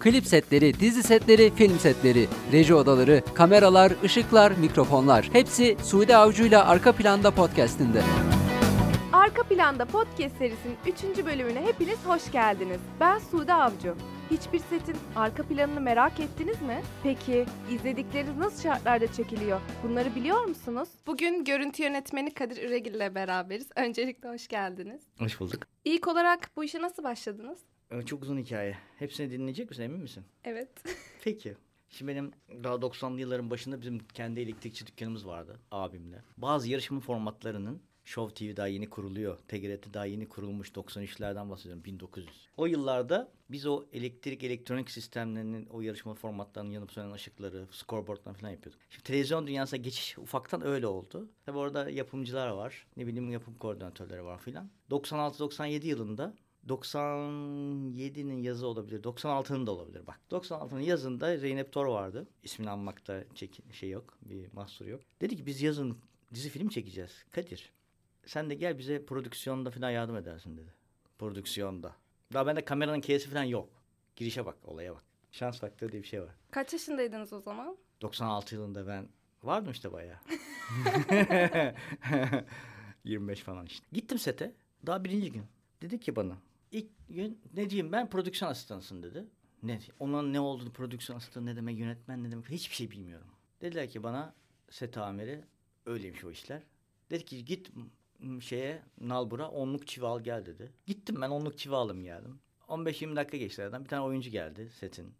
Klip 0.00 0.26
setleri, 0.26 0.80
dizi 0.80 1.02
setleri, 1.02 1.50
film 1.54 1.78
setleri, 1.78 2.28
reji 2.52 2.74
odaları, 2.74 3.22
kameralar, 3.34 3.92
ışıklar, 4.04 4.52
mikrofonlar. 4.52 5.28
Hepsi 5.32 5.76
Suudi 5.82 6.16
Avcı'yla 6.16 6.66
Arka 6.66 6.92
Planda 6.92 7.30
podcastinde. 7.30 8.02
Arka 9.12 9.42
Planda 9.42 9.84
Podcast 9.84 10.36
serisinin 10.38 10.76
3. 11.16 11.26
bölümüne 11.26 11.60
hepiniz 11.60 11.98
hoş 12.04 12.32
geldiniz. 12.32 12.80
Ben 13.00 13.18
Sude 13.18 13.54
Avcı. 13.54 13.94
Hiçbir 14.30 14.58
setin 14.58 14.96
arka 15.16 15.42
planını 15.42 15.80
merak 15.80 16.20
ettiniz 16.20 16.62
mi? 16.62 16.82
Peki 17.02 17.46
izledikleriniz 17.70 18.36
nasıl 18.36 18.62
şartlarda 18.62 19.12
çekiliyor? 19.12 19.60
Bunları 19.82 20.14
biliyor 20.14 20.44
musunuz? 20.44 20.88
Bugün 21.06 21.44
görüntü 21.44 21.82
yönetmeni 21.82 22.34
Kadir 22.34 22.68
Üregil 22.68 22.94
ile 22.94 23.14
beraberiz. 23.14 23.68
Öncelikle 23.76 24.28
hoş 24.28 24.48
geldiniz. 24.48 25.02
Hoş 25.18 25.40
bulduk. 25.40 25.66
İlk 25.84 26.08
olarak 26.08 26.50
bu 26.56 26.64
işe 26.64 26.82
nasıl 26.82 27.04
başladınız? 27.04 27.58
Ee, 27.90 28.02
Çok 28.02 28.22
uzun 28.22 28.38
hikaye. 28.38 28.76
Hepsini 28.98 29.30
dinleyecek 29.30 29.70
misin 29.70 29.82
emin 29.82 30.00
misin? 30.00 30.24
Evet. 30.44 30.68
Peki. 31.24 31.56
Şimdi 31.88 32.12
benim 32.12 32.32
daha 32.64 32.74
90'lı 32.74 33.20
yılların 33.20 33.50
başında 33.50 33.80
bizim 33.80 33.98
kendi 33.98 34.40
elektrikçi 34.40 34.86
dükkanımız 34.86 35.26
vardı 35.26 35.58
abimle. 35.70 36.22
Bazı 36.36 36.68
yarışma 36.70 37.00
formatlarının 37.00 37.82
Show 38.04 38.34
TV 38.34 38.56
daha 38.56 38.66
yeni 38.66 38.90
kuruluyor. 38.90 39.38
TGRT 39.38 39.94
daha 39.94 40.04
yeni 40.04 40.28
kurulmuş 40.28 40.68
93'lerden 40.68 41.50
bahsediyorum 41.50 41.84
1900. 41.84 42.48
O 42.56 42.66
yıllarda 42.66 43.32
biz 43.50 43.66
o 43.66 43.84
elektrik 43.92 44.44
elektronik 44.44 44.90
sistemlerinin 44.90 45.66
o 45.66 45.80
yarışma 45.80 46.14
formatlarının 46.14 46.70
yanıp 46.70 46.92
sönen 46.92 47.12
ışıkları, 47.12 47.66
scoreboard'dan 47.70 48.34
falan 48.34 48.50
yapıyorduk. 48.50 48.80
Şimdi 48.90 49.04
televizyon 49.04 49.46
dünyasına 49.46 49.80
geçiş 49.80 50.18
ufaktan 50.18 50.66
öyle 50.66 50.86
oldu. 50.86 51.30
Tabi 51.46 51.58
orada 51.58 51.90
yapımcılar 51.90 52.48
var. 52.48 52.86
Ne 52.96 53.06
bileyim 53.06 53.30
yapım 53.30 53.54
koordinatörleri 53.54 54.24
var 54.24 54.38
filan. 54.38 54.70
96-97 54.90 55.86
yılında 55.86 56.34
97'nin 56.68 58.42
yazı 58.42 58.66
olabilir. 58.66 59.02
96'nın 59.02 59.66
da 59.66 59.70
olabilir 59.70 60.06
bak. 60.06 60.20
96'nın 60.30 60.80
yazında 60.80 61.36
Zeynep 61.36 61.72
Tor 61.72 61.86
vardı. 61.86 62.26
İsmini 62.42 62.70
anmakta 62.70 63.24
çek 63.34 63.60
şey 63.72 63.90
yok. 63.90 64.18
Bir 64.22 64.52
mahsur 64.52 64.86
yok. 64.86 65.00
Dedi 65.20 65.36
ki 65.36 65.46
biz 65.46 65.62
yazın 65.62 65.98
dizi 66.34 66.48
film 66.48 66.68
çekeceğiz. 66.68 67.24
Kadir 67.30 67.72
sen 68.26 68.50
de 68.50 68.54
gel 68.54 68.78
bize 68.78 69.04
prodüksiyonda 69.06 69.70
falan 69.70 69.90
yardım 69.90 70.16
edersin 70.16 70.56
dedi. 70.56 70.74
Prodüksiyonda. 71.18 71.96
Daha 72.32 72.46
bende 72.46 72.64
kameranın 72.64 73.00
keyesi 73.00 73.28
falan 73.28 73.44
yok. 73.44 73.68
Girişe 74.16 74.46
bak, 74.46 74.56
olaya 74.64 74.94
bak. 74.94 75.02
Şans 75.30 75.60
faktörü 75.60 75.92
diye 75.92 76.02
bir 76.02 76.08
şey 76.08 76.22
var. 76.22 76.34
Kaç 76.50 76.72
yaşındaydınız 76.72 77.32
o 77.32 77.40
zaman? 77.40 77.76
96 78.02 78.54
yılında 78.54 78.86
ben 78.86 79.08
vardım 79.42 79.72
işte 79.72 79.92
bayağı. 79.92 80.18
25 83.04 83.40
falan 83.40 83.66
işte. 83.66 83.86
Gittim 83.92 84.18
sete. 84.18 84.54
Daha 84.86 85.04
birinci 85.04 85.32
gün. 85.32 85.44
Dedi 85.82 86.00
ki 86.00 86.16
bana. 86.16 86.36
İlk 86.70 87.08
gün 87.08 87.40
ne 87.54 87.70
diyeyim 87.70 87.92
ben 87.92 88.10
prodüksiyon 88.10 88.50
asistanısın 88.50 89.02
dedi. 89.02 89.24
Ne? 89.62 89.80
Onun 89.98 90.32
ne 90.32 90.40
olduğunu 90.40 90.72
prodüksiyon 90.72 91.16
asistanı 91.16 91.46
ne 91.46 91.56
demek 91.56 91.78
yönetmen 91.78 92.24
ne 92.24 92.30
demek 92.30 92.50
hiçbir 92.50 92.74
şey 92.74 92.90
bilmiyorum. 92.90 93.26
Dediler 93.60 93.90
ki 93.90 94.02
bana 94.02 94.34
set 94.70 94.98
amiri 94.98 95.44
öyleymiş 95.86 96.24
o 96.24 96.30
işler. 96.30 96.62
Dedi 97.10 97.24
ki 97.24 97.44
git 97.44 97.70
şeye 98.40 98.82
Nalbur'a 99.00 99.50
onluk 99.50 99.86
çivi 99.86 100.06
al 100.06 100.20
gel 100.20 100.46
dedi. 100.46 100.72
Gittim 100.86 101.20
ben 101.20 101.30
onluk 101.30 101.58
çivi 101.58 101.74
alım 101.74 102.04
geldim. 102.04 102.40
15-20 102.68 103.16
dakika 103.16 103.36
geçti 103.36 103.62
aradan 103.62 103.84
bir 103.84 103.88
tane 103.88 104.02
oyuncu 104.02 104.30
geldi 104.30 104.70
setin 104.70 105.14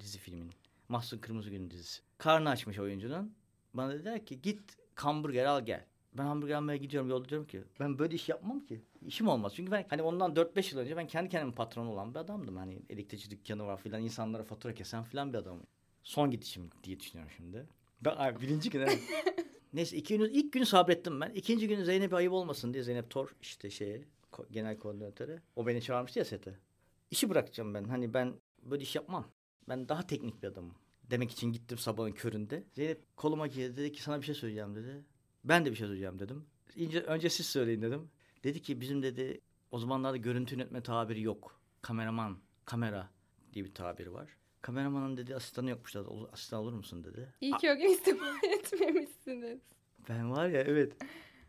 dizi 0.00 0.18
filmin. 0.18 0.52
Mahsun 0.88 1.18
Kırmızıgül'ün 1.18 1.70
dizisi. 1.70 2.02
Karnı 2.18 2.50
açmış 2.50 2.78
oyuncunun. 2.78 3.34
Bana 3.74 3.92
dediler 3.92 4.26
ki 4.26 4.42
git 4.42 4.76
hamburger 4.94 5.44
al 5.44 5.66
gel. 5.66 5.84
Ben 6.18 6.24
hamburger 6.24 6.54
almaya 6.54 6.76
gidiyorum 6.76 7.10
yolda 7.10 7.28
diyorum 7.28 7.46
ki 7.46 7.64
ben 7.80 7.98
böyle 7.98 8.14
iş 8.14 8.28
yapmam 8.28 8.60
ki. 8.60 8.80
İşim 9.06 9.28
olmaz. 9.28 9.52
Çünkü 9.56 9.72
ben 9.72 9.86
hani 9.90 10.02
ondan 10.02 10.34
4-5 10.34 10.74
yıl 10.74 10.80
önce 10.80 10.96
ben 10.96 11.06
kendi 11.06 11.28
kendime 11.28 11.54
patron 11.54 11.86
olan 11.86 12.14
bir 12.14 12.18
adamdım. 12.18 12.56
Hani 12.56 12.82
elektrikçi 12.90 13.30
dükkanı 13.30 13.66
var 13.66 13.76
filan 13.76 14.02
insanlara 14.02 14.42
fatura 14.42 14.74
kesen 14.74 15.04
filan 15.04 15.32
bir 15.32 15.38
adamım. 15.38 15.66
Son 16.02 16.30
gidişim 16.30 16.70
diye 16.84 17.00
düşünüyorum 17.00 17.32
şimdi. 17.36 17.66
Ben, 18.00 18.16
ay, 18.16 18.40
birinci 18.40 18.70
gün 18.70 18.80
evet. 18.80 19.00
Neyse 19.72 19.96
iki 19.96 20.18
gün, 20.18 20.24
ilk 20.24 20.52
günü 20.52 20.66
sabrettim 20.66 21.20
ben. 21.20 21.30
İkinci 21.30 21.68
gün 21.68 21.84
Zeynep'e 21.84 22.16
ayıp 22.16 22.32
olmasın 22.32 22.74
diye 22.74 22.82
Zeynep 22.84 23.10
Tor 23.10 23.36
işte 23.42 23.70
şeye 23.70 24.04
genel 24.50 24.78
koordinatörü. 24.78 25.42
O 25.56 25.66
beni 25.66 25.82
çağırmıştı 25.82 26.18
ya 26.18 26.24
sete. 26.24 26.58
İşi 27.10 27.30
bırakacağım 27.30 27.74
ben. 27.74 27.84
Hani 27.84 28.14
ben 28.14 28.34
böyle 28.62 28.82
iş 28.82 28.96
yapmam. 28.96 29.24
Ben 29.68 29.88
daha 29.88 30.06
teknik 30.06 30.42
bir 30.42 30.48
adamım. 30.48 30.74
Demek 31.10 31.30
için 31.30 31.52
gittim 31.52 31.78
sabahın 31.78 32.12
köründe. 32.12 32.64
Zeynep 32.72 33.16
koluma 33.16 33.46
girdi 33.46 33.76
dedi 33.76 33.92
ki 33.92 34.02
sana 34.02 34.20
bir 34.20 34.26
şey 34.26 34.34
söyleyeceğim 34.34 34.74
dedi. 34.74 35.04
Ben 35.48 35.64
de 35.64 35.70
bir 35.70 35.76
şey 35.76 35.86
söyleyeceğim 35.86 36.18
dedim. 36.18 36.46
İnce, 36.76 37.00
önce 37.00 37.30
siz 37.30 37.46
söyleyin 37.46 37.82
dedim. 37.82 38.10
Dedi 38.44 38.62
ki 38.62 38.80
bizim 38.80 39.02
dedi 39.02 39.40
o 39.70 39.78
zamanlarda 39.78 40.16
görüntü 40.16 40.54
yönetme 40.54 40.82
tabiri 40.82 41.22
yok. 41.22 41.60
Kameraman, 41.82 42.38
kamera 42.64 43.10
diye 43.54 43.64
bir 43.64 43.74
tabiri 43.74 44.12
var. 44.12 44.28
Kameramanın 44.62 45.16
dedi 45.16 45.36
asistanı 45.36 45.70
yokmuş 45.70 45.94
dedi. 45.94 46.02
"Ol- 46.08 46.28
Asistan 46.32 46.60
olur 46.60 46.72
musun 46.72 47.04
dedi. 47.04 47.32
İyi 47.40 47.56
ki 47.56 47.72
o 47.72 47.76
gün 47.76 47.88
istifa 47.90 48.24
etmemişsiniz. 48.56 49.58
Ben 50.08 50.30
var 50.30 50.48
ya 50.48 50.60
evet. 50.60 50.92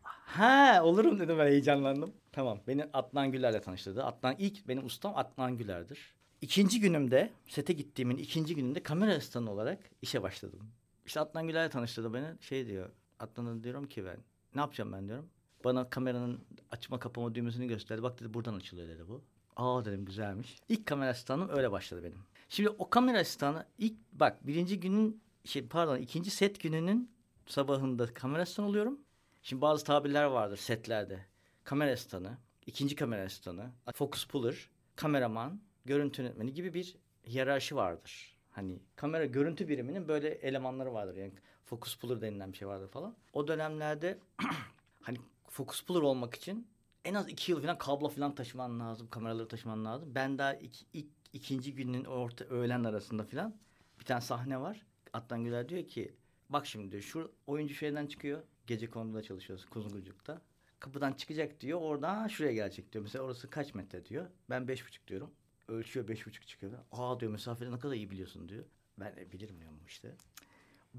Ha 0.02 0.80
olurum 0.84 1.18
dedim 1.20 1.38
ben 1.38 1.46
heyecanlandım. 1.46 2.12
Tamam 2.32 2.60
beni 2.66 2.84
Adnan 2.92 3.32
Güler'le 3.32 3.60
tanıştırdı. 3.60 4.04
Adnan 4.04 4.34
ilk 4.38 4.68
benim 4.68 4.84
ustam 4.86 5.12
Adnan 5.16 5.56
Güler'dir. 5.58 6.14
İkinci 6.40 6.80
günümde 6.80 7.30
sete 7.48 7.72
gittiğimin 7.72 8.16
ikinci 8.16 8.54
gününde 8.54 8.82
kamera 8.82 9.12
asistanı 9.14 9.50
olarak 9.50 9.78
işe 10.02 10.22
başladım. 10.22 10.70
İşte 11.06 11.20
Adnan 11.20 11.46
Güler'le 11.46 11.70
tanıştırdı 11.70 12.14
beni. 12.14 12.26
Şey 12.40 12.66
diyor 12.66 12.90
Adnan'a 13.20 13.62
diyorum 13.62 13.88
ki 13.88 14.04
ben 14.04 14.16
ne 14.54 14.60
yapacağım 14.60 14.92
ben 14.92 15.08
diyorum. 15.08 15.30
Bana 15.64 15.90
kameranın 15.90 16.40
açma 16.70 16.98
kapama 16.98 17.34
düğmesini 17.34 17.68
gösterdi. 17.68 18.02
Bak 18.02 18.20
dedi 18.20 18.34
buradan 18.34 18.54
açılıyor 18.54 18.88
dedi 18.88 19.08
bu. 19.08 19.24
Aa 19.56 19.84
dedim 19.84 20.04
güzelmiş. 20.04 20.56
İlk 20.68 20.86
kamera 20.86 21.10
asistanım 21.10 21.48
öyle 21.48 21.72
başladı 21.72 22.02
benim. 22.04 22.18
Şimdi 22.48 22.70
o 22.70 22.90
kamera 22.90 23.18
asistanı 23.18 23.66
ilk 23.78 23.96
bak 24.12 24.46
birinci 24.46 24.80
günün 24.80 25.22
şey 25.44 25.66
pardon 25.66 25.96
ikinci 25.96 26.30
set 26.30 26.60
gününün 26.60 27.10
sabahında 27.46 28.14
kamera 28.14 28.42
asistanı 28.42 28.66
oluyorum. 28.66 29.00
Şimdi 29.42 29.62
bazı 29.62 29.84
tabirler 29.84 30.24
vardır 30.24 30.56
setlerde. 30.56 31.26
Kamera 31.64 31.92
asistanı, 31.92 32.38
ikinci 32.66 32.96
kamera 32.96 33.22
asistanı, 33.24 33.70
focus 33.94 34.26
puller, 34.26 34.70
kameraman, 34.96 35.60
görüntü 35.84 36.22
yönetmeni 36.22 36.52
gibi 36.52 36.74
bir 36.74 36.96
hiyerarşi 37.26 37.76
vardır. 37.76 38.36
Hani 38.50 38.82
kamera 38.96 39.24
görüntü 39.24 39.68
biriminin 39.68 40.08
böyle 40.08 40.28
elemanları 40.28 40.92
vardır. 40.92 41.16
Yani 41.16 41.32
focus 41.68 41.96
puller 41.96 42.20
denilen 42.20 42.52
bir 42.52 42.58
şey 42.58 42.68
vardır 42.68 42.88
falan. 42.88 43.16
O 43.32 43.48
dönemlerde 43.48 44.18
hani 45.02 45.18
focus 45.48 45.82
puller 45.82 46.00
olmak 46.00 46.34
için 46.34 46.68
en 47.04 47.14
az 47.14 47.28
iki 47.28 47.52
yıl 47.52 47.60
falan 47.62 47.78
kablo 47.78 48.08
falan 48.08 48.34
taşıman 48.34 48.80
lazım. 48.80 49.08
Kameraları 49.10 49.48
taşıman 49.48 49.84
lazım. 49.84 50.14
Ben 50.14 50.38
daha 50.38 50.54
ilk, 50.54 50.76
ilk 50.92 51.06
ikinci 51.32 51.74
günün 51.74 52.04
orta 52.04 52.44
öğlen 52.44 52.84
arasında 52.84 53.24
falan 53.24 53.56
bir 54.00 54.04
tane 54.04 54.20
sahne 54.20 54.60
var. 54.60 54.86
Adnan 55.12 55.44
Güler 55.44 55.68
diyor 55.68 55.86
ki 55.86 56.14
bak 56.48 56.66
şimdi 56.66 56.92
diyor, 56.92 57.02
şu 57.02 57.32
oyuncu 57.46 57.74
şeyden 57.74 58.06
çıkıyor. 58.06 58.42
Gece 58.66 58.90
konuda 58.90 59.22
çalışıyoruz 59.22 59.66
Kuzguncuk'ta. 59.66 60.42
Kapıdan 60.80 61.12
çıkacak 61.12 61.60
diyor. 61.60 61.80
Oradan 61.80 62.28
şuraya 62.28 62.52
gelecek 62.52 62.92
diyor. 62.92 63.02
Mesela 63.02 63.24
orası 63.24 63.50
kaç 63.50 63.74
metre 63.74 64.04
diyor. 64.04 64.26
Ben 64.50 64.68
beş 64.68 64.86
buçuk 64.86 65.08
diyorum. 65.08 65.30
Ölçüyor 65.68 66.08
beş 66.08 66.26
buçuk 66.26 66.46
çıkıyor. 66.46 66.72
Aa 66.92 67.20
diyor 67.20 67.32
mesafede 67.32 67.72
ne 67.72 67.78
kadar 67.78 67.94
iyi 67.94 68.10
biliyorsun 68.10 68.48
diyor. 68.48 68.64
Ben 69.00 69.16
de 69.16 69.32
bilirim 69.32 69.60
diyorum 69.60 69.80
işte. 69.86 70.14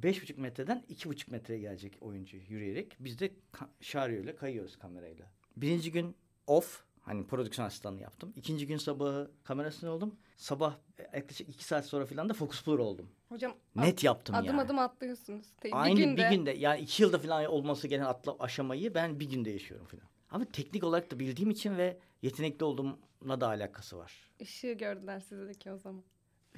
Beş 0.04 0.22
buçuk 0.24 0.38
metreden 0.38 0.84
iki 0.90 1.10
buçuk 1.10 1.32
metreye 1.32 1.60
gelecek 1.60 1.98
oyuncu 2.02 2.38
yürüyerek. 2.38 2.96
Biz 3.00 3.20
de 3.20 3.28
ka- 3.54 3.68
şaryoyla 3.82 4.36
kayıyoruz 4.36 4.78
kamerayla. 4.80 5.26
Birinci 5.58 5.92
gün 5.92 6.16
off. 6.48 6.84
Hani 7.02 7.28
prodüksiyon 7.28 7.68
asistanlığı 7.68 8.02
yaptım. 8.02 8.34
İkinci 8.36 8.68
gün 8.68 8.78
sabahı 8.78 9.32
kamerasını 9.44 9.90
oldum. 9.92 10.16
Sabah 10.38 10.76
e, 11.00 11.18
yaklaşık 11.18 11.50
iki 11.50 11.64
saat 11.64 11.86
sonra 11.86 12.06
falan 12.06 12.30
da 12.30 12.34
focus 12.34 12.62
puller 12.64 12.78
oldum. 12.80 13.10
Hocam 13.30 13.56
Net 13.76 14.04
yaptım 14.04 14.36
adım 14.36 14.46
yani. 14.48 14.62
adım 14.62 14.80
atlıyorsunuz. 14.80 15.48
Te- 15.62 15.70
Aynı 15.72 15.98
bir 15.98 16.04
günde. 16.04 16.18
bir 16.32 16.36
günde 16.36 16.52
yani 16.52 16.80
iki 16.82 17.04
yılda 17.04 17.20
falan 17.20 17.46
olması 17.46 17.88
gereken 17.88 18.06
atla 18.10 18.36
aşamayı 18.40 18.94
ben 18.94 19.20
bir 19.20 19.30
günde 19.30 19.50
yaşıyorum 19.50 19.88
falan. 19.88 20.04
Ama 20.32 20.46
teknik 20.46 20.84
olarak 20.84 21.12
da 21.12 21.20
bildiğim 21.20 21.50
için 21.50 21.78
ve 21.78 21.98
yetenekli 22.22 22.64
olduğumla 22.64 23.42
da 23.42 23.48
alakası 23.48 23.98
var. 23.98 24.14
Işığı 24.40 24.74
gördüler 24.74 25.20
sizdeki 25.20 25.72
o 25.72 25.78
zaman. 25.78 26.04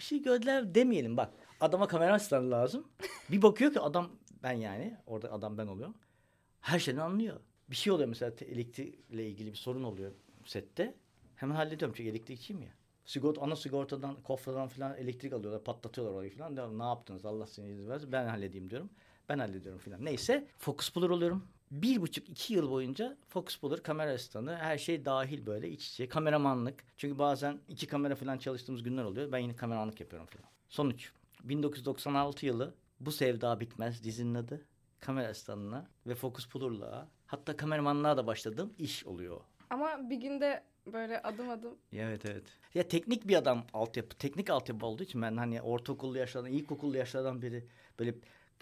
Işığı 0.02 0.18
gördüler 0.18 0.76
demeyelim 0.76 1.18
bak. 1.18 1.34
Adama 1.60 1.88
kamera 1.88 2.14
asistanı 2.14 2.52
lazım. 2.52 2.88
bir 3.32 3.42
bakıyor 3.42 3.74
ki 3.74 3.80
adam 3.80 4.10
ben 4.44 4.52
yani. 4.52 4.98
Orada 5.08 5.32
adam 5.32 5.58
ben 5.58 5.68
oluyorum. 5.68 5.96
Her 6.62 6.80
şeyden 6.80 7.00
anlıyor. 7.00 7.40
Bir 7.70 7.76
şey 7.76 7.94
oluyor 7.94 8.10
mesela 8.10 8.32
elektrikle 8.42 9.28
ilgili 9.28 9.52
bir 9.52 9.58
sorun 9.58 9.84
oluyor 9.84 10.12
sette. 10.46 10.96
Hemen 11.36 11.56
hallediyorum 11.56 11.94
çünkü 11.98 12.10
elektrikçiyim 12.10 12.62
ya. 12.62 12.70
Sigorta, 13.06 13.42
ana 13.42 13.56
sigortadan, 13.56 14.16
kofradan 14.24 14.68
falan 14.68 14.98
elektrik 14.98 15.34
alıyorlar, 15.34 15.64
patlatıyorlar 15.64 16.16
orayı 16.16 16.38
falan. 16.38 16.56
Diyorum, 16.56 16.80
ne 16.80 16.84
yaptınız 16.84 17.26
Allah 17.26 17.48
seni 17.48 17.70
izin 17.70 17.90
versin 17.90 18.12
ben 18.12 18.28
halledeyim 18.28 18.70
diyorum. 18.70 18.90
Ben 19.30 19.40
hallediyorum 19.40 19.80
falan. 19.80 20.06
Neyse 20.06 20.48
focus 20.58 20.90
puller 20.90 21.10
oluyorum. 21.10 21.48
Bir 21.72 22.02
buçuk 22.02 22.30
iki 22.30 22.54
yıl 22.54 22.72
boyunca 22.72 23.18
focus 23.28 23.58
puller, 23.58 23.84
kamera 23.84 24.12
asistanı 24.12 24.56
her 24.58 24.78
şey 24.78 25.06
dahil 25.06 25.46
böyle 25.46 25.70
iç 25.70 25.88
içe. 25.88 26.08
Kameramanlık. 26.08 26.84
Çünkü 26.98 27.20
bazen 27.20 27.60
iki 27.68 27.88
kamera 27.88 28.16
falan 28.16 28.38
çalıştığımız 28.38 28.84
günler 28.84 29.04
oluyor. 29.04 29.32
Ben 29.32 29.38
yine 29.38 29.56
kameramanlık 29.56 30.00
yapıyorum 30.00 30.28
falan. 30.28 30.46
Sonuç 30.70 31.12
1996 31.44 32.46
yılı 32.46 32.76
Bu 33.00 33.12
Sevda 33.12 33.60
Bitmez 33.60 34.04
dizinin 34.04 34.36
adı. 34.36 34.66
Kamera 35.00 35.28
asistanına 35.28 35.88
ve 36.08 36.16
focus 36.16 36.48
puller'lığa 36.48 37.08
hatta 37.26 37.58
kameramanlığa 37.58 38.18
da 38.18 38.28
başladığım 38.28 38.74
iş 38.78 39.06
oluyor. 39.06 39.42
Ama 39.70 40.10
bir 40.10 40.16
günde 40.16 40.64
Böyle 40.88 41.22
adım 41.22 41.50
adım. 41.50 41.78
Evet 41.94 42.26
evet. 42.26 42.44
Ya 42.74 42.88
teknik 42.88 43.28
bir 43.28 43.36
adam 43.36 43.66
altyapı, 43.74 44.18
teknik 44.18 44.50
altyapı 44.50 44.86
olduğu 44.86 45.04
için 45.04 45.22
ben 45.22 45.38
hani 45.38 45.62
ortaokullu 45.62 46.18
yaşlardan, 46.18 46.52
ilkokullu 46.52 46.98
yaşlardan 46.98 47.42
beri 47.42 47.68
böyle 48.00 48.16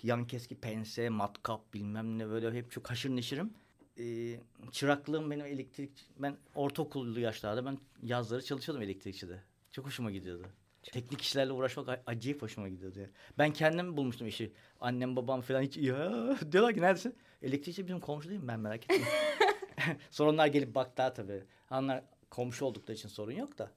yan 0.04 0.28
keski 0.28 0.56
pense, 0.56 1.10
matkap 1.10 1.74
bilmem 1.74 2.20
ne 2.20 2.30
böyle 2.30 2.52
hep 2.58 2.72
çok 2.72 2.90
haşır 2.90 3.10
neşirim. 3.10 3.54
Ee, 4.00 4.40
çıraklığım 4.72 5.32
benim 5.32 5.46
elektrik, 5.46 5.92
ben 6.18 6.38
ortaokullu 6.56 7.20
yaşlarda 7.20 7.66
ben 7.66 7.78
yazları 8.04 8.44
çalışıyordum 8.44 8.84
elektrikçide. 8.84 9.44
Çok 9.72 9.86
hoşuma 9.86 10.12
gidiyordu. 10.12 10.48
Teknik 10.84 11.22
işlerle 11.22 11.52
uğraşmak 11.52 12.02
acayip 12.06 12.42
hoşuma 12.42 12.70
gidiyordu. 12.70 13.00
Yani. 13.00 13.12
Ben 13.38 13.54
kendim 13.54 13.98
bulmuştum 13.98 14.28
işi. 14.28 14.52
Annem 14.82 15.16
babam 15.16 15.42
falan 15.42 15.62
hiç 15.62 15.78
ya 15.78 16.12
diyorlar 16.52 16.74
ki 16.74 16.82
neredesin? 16.82 17.16
Elektrikçi 17.42 17.88
bizim 17.88 18.00
komşu 18.00 18.30
değil 18.30 18.42
mi 18.42 18.48
ben 18.48 18.60
merak 18.60 18.84
ettim. 18.84 19.04
Sonra 20.12 20.30
onlar 20.30 20.48
gelip 20.48 20.76
baktılar 20.76 21.16
tabii. 21.16 21.44
Onlar 21.72 22.04
komşu 22.30 22.66
oldukları 22.66 22.98
için 22.98 23.10
sorun 23.10 23.32
yok 23.32 23.58
da. 23.58 23.72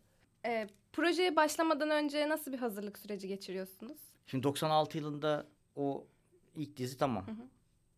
Ee, 0.47 0.69
projeye 0.93 1.37
başlamadan 1.37 1.91
önce 1.91 2.29
nasıl 2.29 2.53
bir 2.53 2.59
hazırlık 2.59 2.99
süreci 2.99 3.29
geçiriyorsunuz? 3.29 3.99
Şimdi 4.27 4.43
96 4.43 4.99
yılında 4.99 5.47
o 5.77 6.07
ilk 6.57 6.77
dizi 6.77 6.97
tamam. 6.97 7.27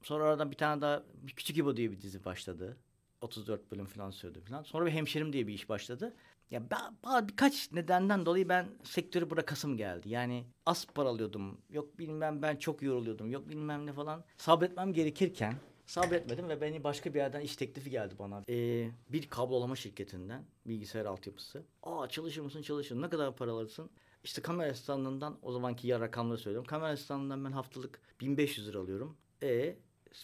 Sonra 0.03 0.25
aradan 0.25 0.51
bir 0.51 0.57
tane 0.57 0.81
daha 0.81 1.03
Küçük 1.37 1.59
İbo 1.59 1.77
diye 1.77 1.91
bir 1.91 2.01
dizi 2.01 2.25
başladı. 2.25 2.77
34 3.21 3.73
bölüm 3.73 3.87
falan 3.87 4.11
sürdü 4.11 4.41
falan. 4.41 4.63
Sonra 4.63 4.87
bir 4.87 4.91
Hemşerim 4.91 5.33
diye 5.33 5.47
bir 5.47 5.55
iş 5.55 5.69
başladı. 5.69 6.15
Ya 6.51 6.63
ben, 6.71 7.29
birkaç 7.29 7.73
nedenden 7.73 8.27
dolayı 8.27 8.49
ben 8.49 8.67
sektörü 8.83 9.31
bırakasım 9.31 9.77
geldi. 9.77 10.09
Yani 10.09 10.45
az 10.67 10.87
para 10.87 11.09
alıyordum. 11.09 11.59
Yok 11.71 11.99
bilmem 11.99 12.43
ben 12.43 12.57
çok 12.57 12.83
yoruluyordum. 12.83 13.31
Yok 13.31 13.49
bilmem 13.49 13.87
ne 13.87 13.93
falan. 13.93 14.25
Sabretmem 14.37 14.93
gerekirken 14.93 15.55
sabretmedim 15.87 16.49
ve 16.49 16.61
beni 16.61 16.85
başka 16.85 17.15
bir 17.15 17.19
yerden 17.19 17.41
iş 17.41 17.57
teklifi 17.57 17.91
geldi 17.91 18.15
bana. 18.19 18.43
Ee, 18.49 18.91
bir 19.09 19.29
kablolama 19.29 19.77
şirketinden 19.77 20.45
bilgisayar 20.67 21.05
altyapısı. 21.05 21.63
Aa 21.83 22.09
çalışır 22.09 22.43
mısın 22.43 22.63
çalışır. 22.63 23.03
Ne 23.03 23.09
kadar 23.09 23.37
para 23.37 23.51
alırsın? 23.51 23.91
İşte 24.25 24.43
kamera 24.43 24.71
asistanlığından 24.71 25.39
o 25.43 25.53
zamanki 25.53 25.89
ya 25.89 26.01
rakamları 26.01 26.39
söylüyorum. 26.39 26.67
Kamera 26.69 26.91
asistanlığından 26.91 27.45
ben 27.45 27.53
haftalık 27.53 28.01
1500 28.21 28.69
lira 28.69 28.79
alıyorum. 28.79 29.17
E 29.43 29.77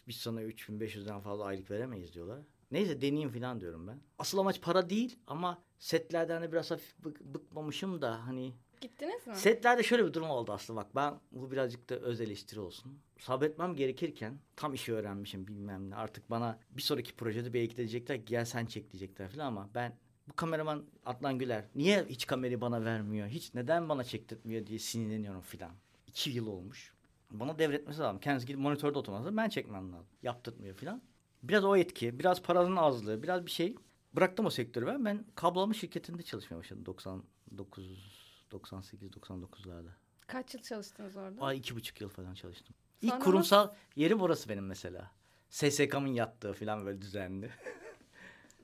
biz 0.08 0.17
sana 0.17 0.43
3500'den 0.43 1.20
fazla 1.20 1.44
aylık 1.44 1.70
veremeyiz 1.70 2.14
diyorlar. 2.14 2.41
Neyse 2.70 3.00
deneyeyim 3.02 3.31
falan 3.31 3.61
diyorum 3.61 3.87
ben. 3.87 4.00
Asıl 4.19 4.38
amaç 4.38 4.61
para 4.61 4.91
değil 4.91 5.19
ama 5.26 5.62
setlerden 5.79 6.43
de 6.43 6.52
biraz 6.52 6.70
hafif 6.70 6.94
bık- 7.05 7.35
bıkmamışım 7.35 8.02
da 8.02 8.26
hani 8.26 8.52
Gittiniz 8.81 9.26
mi? 9.26 9.37
Setlerde 9.37 9.82
şöyle 9.82 10.06
bir 10.06 10.12
durum 10.12 10.31
oldu 10.31 10.53
aslında 10.53 10.81
bak 10.81 10.94
ben 10.94 11.20
bu 11.32 11.50
birazcık 11.50 11.91
da 11.91 11.94
öz 11.94 12.20
eleştiri 12.20 12.61
olsun. 12.61 12.99
Sabretmem 13.19 13.76
gerekirken 13.76 14.38
tam 14.56 14.75
işi 14.75 14.93
öğrenmişim 14.94 15.46
bilmem 15.49 15.91
ne 15.91 15.96
artık 15.96 16.31
bana 16.31 16.58
bir 16.70 16.82
sonraki 16.82 17.17
projede 17.17 17.53
belki 17.55 17.73
de 17.73 17.76
diyecekler 17.76 18.14
gel 18.14 18.44
sen 18.44 18.67
çek 18.67 18.93
diyecekler 18.93 19.29
falan 19.29 19.46
ama 19.46 19.70
ben 19.75 19.99
bu 20.31 20.37
kameraman 20.37 20.85
Adnan 21.06 21.38
Güler 21.38 21.65
niye 21.75 22.05
hiç 22.05 22.27
kamerayı 22.27 22.61
bana 22.61 22.85
vermiyor 22.85 23.29
hiç 23.29 23.55
neden 23.55 23.88
bana 23.88 24.05
çektirtmiyor 24.05 24.67
diye 24.67 24.79
sinirleniyorum 24.79 25.41
filan. 25.41 25.73
İki 26.06 26.31
yıl 26.31 26.47
olmuş. 26.47 26.93
Bana 27.31 27.59
devretmesi 27.59 28.00
lazım. 28.00 28.21
Kendisi 28.21 28.47
gidip 28.47 28.61
monitörde 28.61 28.99
oturması 28.99 29.37
ben 29.37 29.49
çekmem 29.49 29.93
lazım. 29.93 30.06
Yaptırtmıyor 30.23 30.75
filan. 30.75 31.03
Biraz 31.43 31.65
o 31.65 31.77
etki, 31.77 32.19
biraz 32.19 32.43
paranın 32.43 32.77
azlığı, 32.77 33.23
biraz 33.23 33.47
bir 33.47 33.50
şey. 33.50 33.77
Bıraktım 34.12 34.47
o 34.47 34.50
sektörü 34.50 34.87
ben. 34.87 35.05
Ben 35.05 35.25
kablolama 35.35 35.75
şirketinde 35.75 36.23
çalışmaya 36.23 36.56
başladım 36.56 36.87
99 36.87 38.21
98 38.50 39.11
99'larda. 39.11 39.91
Kaç 40.27 40.55
yıl 40.55 40.62
çalıştınız 40.62 41.17
orada? 41.17 41.43
Ay 41.43 41.59
iki 41.59 41.77
buçuk 41.77 42.00
yıl 42.00 42.09
falan 42.09 42.35
çalıştım. 42.35 42.75
Sonra 43.00 43.15
İlk 43.15 43.25
kurumsal 43.25 43.75
yerim 43.97 44.21
orası 44.21 44.49
benim 44.49 44.67
mesela. 44.67 45.11
SSK'mın 45.50 46.15
yattığı 46.15 46.53
falan 46.53 46.87
böyle 46.87 47.03
düzenli. 47.03 47.50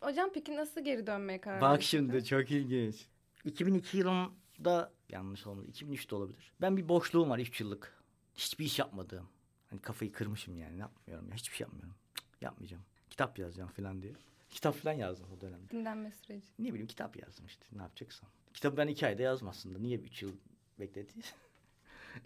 Hocam 0.01 0.31
peki 0.35 0.57
nasıl 0.57 0.81
geri 0.85 1.07
dönmeye 1.07 1.41
karar 1.41 1.61
Bak 1.61 1.83
şimdi 1.83 2.25
çok 2.25 2.51
ilginç. 2.51 3.07
2002 3.45 3.97
yılında 3.99 4.93
yanlış 5.09 5.47
olmadı. 5.47 5.67
2003'te 5.73 6.15
olabilir. 6.17 6.53
Ben 6.61 6.77
bir 6.77 6.89
boşluğum 6.89 7.31
var 7.31 7.39
3 7.39 7.61
yıllık. 7.61 7.97
Hiçbir 8.35 8.65
iş 8.65 8.79
yapmadığım. 8.79 9.29
Hani 9.71 9.81
kafayı 9.81 10.13
kırmışım 10.13 10.59
yani. 10.59 10.77
Ne 10.77 10.81
yapmıyorum 10.81 11.29
ya. 11.29 11.35
Hiçbir 11.35 11.57
şey 11.57 11.65
yapmıyorum. 11.65 11.95
Cık, 12.15 12.43
yapmayacağım. 12.43 12.83
Kitap 13.11 13.39
yazacağım 13.39 13.71
falan 13.71 14.03
diye. 14.03 14.13
Kitap 14.51 14.75
falan 14.75 14.93
yazdım 14.93 15.29
o 15.37 15.41
dönemde. 15.41 15.71
Dinlenme 15.71 16.11
süreci. 16.11 16.47
Ne 16.59 16.69
bileyim 16.69 16.87
kitap 16.87 17.17
yazdım 17.17 17.47
işte. 17.47 17.67
Ne 17.73 17.83
yapacaksın? 17.83 18.29
Kitabı 18.55 18.77
ben 18.77 18.87
iki 18.87 19.07
ayda 19.07 19.23
yazdım 19.23 19.49
aslında. 19.49 19.79
Niye 19.79 19.99
üç 19.99 20.23
yıl 20.23 20.33
beklediyse. 20.81 21.35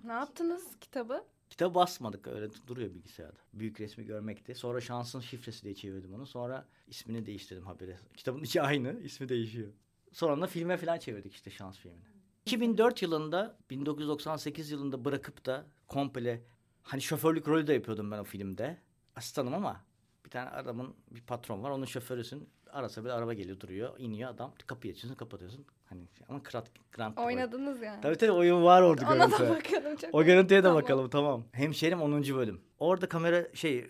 Ne 0.05 0.13
yaptınız 0.13 0.65
kitabı? 0.81 1.25
Kitabı 1.51 1.75
basmadık 1.75 2.27
öyle 2.27 2.49
duruyor 2.67 2.95
bilgisayarda. 2.95 3.39
Büyük 3.53 3.81
resmi 3.81 4.05
görmekte. 4.05 4.55
Sonra 4.55 4.81
şansın 4.81 5.21
şifresi 5.21 5.65
diye 5.65 5.75
çevirdim 5.75 6.15
onu. 6.15 6.27
Sonra 6.27 6.67
ismini 6.89 7.27
değiştirdim 7.27 7.67
habere. 7.67 7.99
Kitabın 8.17 8.43
içi 8.43 8.63
aynı, 8.63 9.01
ismi 9.01 9.29
değişiyor. 9.29 9.73
Sonra 10.13 10.43
da 10.43 10.47
filme 10.47 10.77
falan 10.77 10.99
çevirdik 10.99 11.35
işte 11.35 11.51
şans 11.51 11.79
filmini. 11.79 12.05
2004 12.47 13.03
yılında, 13.03 13.59
1998 13.71 14.71
yılında 14.71 15.05
bırakıp 15.05 15.47
da 15.47 15.67
komple 15.89 16.43
hani 16.83 17.03
şoförlük 17.03 17.49
rolü 17.49 17.67
de 17.67 17.73
yapıyordum 17.73 18.11
ben 18.11 18.19
o 18.19 18.25
filmde. 18.25 18.79
Asistanım 19.17 19.55
ama 19.55 19.85
bir 20.25 20.31
tane 20.31 20.51
adamın 20.51 20.95
bir 21.11 21.21
patron 21.21 21.63
var. 21.63 21.71
Onun 21.71 21.85
şoförüsün. 21.85 22.49
Arasa 22.73 23.05
bir 23.05 23.11
araba 23.11 23.35
geliyor 23.35 23.61
duruyor. 23.61 23.99
iniyor 23.99 24.31
adam. 24.31 24.53
Kapıyı 24.67 24.93
açıyorsun 24.93 25.17
kapatıyorsun. 25.17 25.65
Hani 25.87 26.03
ama 26.29 26.43
krat, 26.43 26.71
grant. 26.93 27.19
Oynadınız 27.19 27.83
yani. 27.83 28.01
Tabii 28.01 28.17
tabii 28.17 28.33
oyun 28.33 28.63
var 28.65 28.83
orada 28.83 29.07
Ona 29.07 29.15
görüntü. 29.17 29.33
da 29.45 29.51
bakalım. 29.51 29.97
Çok 29.97 30.15
O 30.15 30.25
görüntüye 30.25 30.61
de 30.61 30.67
Tamam. 30.67 30.83
bakalım 30.83 31.11
tamam. 31.11 31.45
Hemşerim 31.53 32.03
10. 32.03 32.23
bölüm. 32.23 32.61
Orada 32.79 33.09
kamera 33.09 33.47
şey 33.55 33.87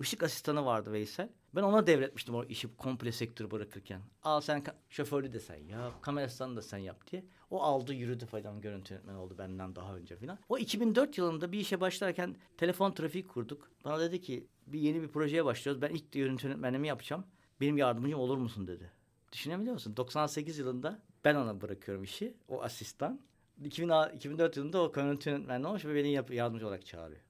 ışık 0.00 0.22
asistanı 0.22 0.64
vardı 0.64 0.92
Veysel. 0.92 1.28
Ben 1.54 1.62
ona 1.62 1.86
devretmiştim 1.86 2.34
o 2.34 2.44
işi 2.44 2.76
komple 2.76 3.12
sektörü 3.12 3.50
bırakırken. 3.50 4.00
Al 4.22 4.40
sen 4.40 4.62
şoförlü 4.88 5.32
de 5.32 5.40
sen 5.40 5.56
yap, 5.56 6.02
kamera 6.02 6.24
asistanı 6.26 6.56
da 6.56 6.62
sen 6.62 6.78
yap 6.78 7.10
diye. 7.12 7.24
O 7.50 7.62
aldı 7.62 7.94
yürüdü 7.94 8.26
falan 8.26 8.60
görüntü 8.60 8.94
yönetmeni 8.94 9.16
oldu 9.18 9.34
benden 9.38 9.76
daha 9.76 9.96
önce 9.96 10.16
falan. 10.16 10.38
O 10.48 10.58
2004 10.58 11.18
yılında 11.18 11.52
bir 11.52 11.58
işe 11.58 11.80
başlarken 11.80 12.36
telefon 12.56 12.92
trafiği 12.92 13.26
kurduk. 13.26 13.70
Bana 13.84 14.00
dedi 14.00 14.20
ki 14.20 14.46
bir 14.66 14.80
yeni 14.80 15.02
bir 15.02 15.08
projeye 15.08 15.44
başlıyoruz. 15.44 15.82
Ben 15.82 15.90
ilk 15.90 16.12
görüntü 16.12 16.46
yönetmenliğimi 16.46 16.88
yapacağım. 16.88 17.24
Benim 17.64 17.76
yardımcım 17.76 18.20
olur 18.20 18.38
musun 18.38 18.66
dedi. 18.66 18.90
Düşünebiliyor 19.32 19.74
musun? 19.74 19.96
98 19.96 20.58
yılında 20.58 21.02
ben 21.24 21.34
ona 21.34 21.60
bırakıyorum 21.60 22.04
işi. 22.04 22.34
O 22.48 22.62
asistan. 22.62 23.20
2000, 23.64 23.90
2004 24.14 24.56
yılında 24.56 24.82
o 24.82 24.92
görüntü 24.92 25.30
yönetmenliği 25.30 25.68
olmuş 25.68 25.84
ve 25.84 25.94
beni 25.94 26.34
yardımcı 26.34 26.66
olarak 26.66 26.86
çağırıyor. 26.86 27.20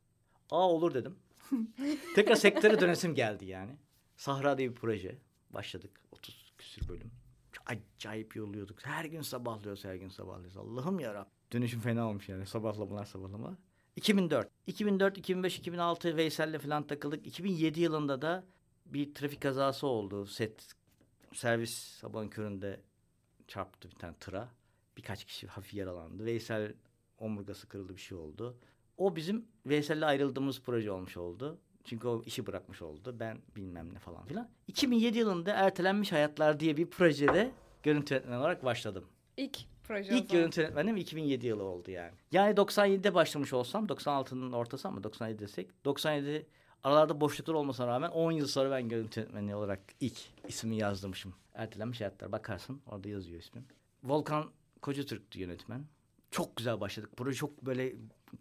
Aa 0.51 0.71
olur 0.71 0.95
dedim. 0.95 1.17
Tekrar 2.15 2.35
sektöre 2.35 2.81
dönesim 2.81 3.15
geldi 3.15 3.45
yani. 3.45 3.77
Sahra 4.17 4.59
diye 4.59 4.71
bir 4.71 4.75
proje. 4.75 5.19
Başladık. 5.51 6.01
30 6.13 6.53
küsür 6.59 6.89
bölüm. 6.89 7.11
Acayip 7.67 8.37
yoruluyorduk. 8.37 8.87
Her 8.87 9.05
gün 9.05 9.23
sabahlıyoruz, 9.23 9.85
her 9.85 9.95
gün 9.95 10.09
sabahlıyoruz. 10.09 10.57
Allah'ım 10.57 11.01
yarabbim. 11.01 11.33
Dönüşüm 11.53 11.81
fena 11.81 12.09
olmuş 12.09 12.29
yani. 12.29 12.47
Sabahlamalar 12.47 13.05
sabahlama. 13.05 13.59
2004. 13.97 14.49
2004, 14.67 15.19
2005, 15.19 15.59
2006 15.59 16.17
Veysel'le 16.17 16.59
falan 16.59 16.87
takıldık. 16.87 17.27
2007 17.27 17.81
yılında 17.81 18.23
da 18.23 18.45
bir 18.87 19.15
trafik 19.15 19.41
kazası 19.41 19.87
oldu. 19.87 20.27
Set 20.27 20.75
servis 21.33 21.75
sabahın 21.75 22.29
köründe 22.29 22.81
çarptı 23.49 23.91
bir 23.91 23.97
tane 23.97 24.15
tıra. 24.15 24.49
Birkaç 24.97 25.25
kişi 25.25 25.47
hafif 25.47 25.75
yaralandı. 25.75 26.25
Veysel 26.25 26.75
omurgası 27.19 27.69
kırıldı 27.69 27.97
bir 27.97 28.01
şey 28.01 28.19
oldu. 28.19 28.57
O 28.97 29.17
bizim 29.17 29.45
Veysel'le 29.67 30.03
ayrıldığımız 30.03 30.63
proje 30.63 30.91
olmuş 30.91 31.17
oldu. 31.17 31.59
Çünkü 31.85 32.09
o 32.09 32.23
işi 32.23 32.47
bırakmış 32.47 32.83
oldu. 32.83 33.17
Ben 33.21 33.39
bilmem 33.57 33.95
ne 33.95 33.99
falan 33.99 34.27
filan. 34.27 34.49
2007 34.69 35.19
yılında 35.19 35.53
Ertelenmiş 35.53 36.13
Hayatlar 36.13 36.61
diye 36.61 36.77
bir 36.77 36.87
projede 36.87 37.51
görüntü 37.83 38.15
yönetmeni 38.15 38.39
olarak 38.39 38.65
başladım. 38.65 39.05
İlk 39.37 39.59
proje 39.85 40.19
İlk 40.19 40.31
görüntü 40.31 40.61
yönetmenim 40.61 40.97
2007 40.97 41.47
yılı 41.47 41.63
oldu 41.63 41.91
yani. 41.91 42.13
Yani 42.33 42.55
97'de 42.55 43.15
başlamış 43.15 43.53
olsam 43.53 43.87
96'nın 43.87 44.53
ortası 44.53 44.89
ama 44.89 45.03
97 45.03 45.39
desek 45.39 45.85
97 45.85 46.47
aralarda 46.85 47.21
boşluklar 47.21 47.55
olmasına 47.55 47.87
rağmen 47.87 48.11
10 48.11 48.33
yıl 48.33 48.47
sonra 48.47 48.71
ben 48.71 48.89
görüntü 48.89 49.21
yönetmeni 49.21 49.55
olarak 49.55 49.81
ilk 50.01 50.19
ismimi 50.49 50.77
yazdırmışım. 50.77 51.35
Ertelenmiş 51.55 52.01
hayatlar 52.01 52.33
bakarsın 52.33 52.83
orada 52.87 53.09
yazıyor 53.09 53.41
ismim. 53.41 53.65
Volkan 54.03 54.51
Kocatürk'tü 54.83 55.41
yönetmen. 55.41 55.85
Çok 56.31 56.57
güzel 56.57 56.81
başladık. 56.81 57.11
Proje 57.17 57.37
çok 57.37 57.67
böyle 57.67 57.93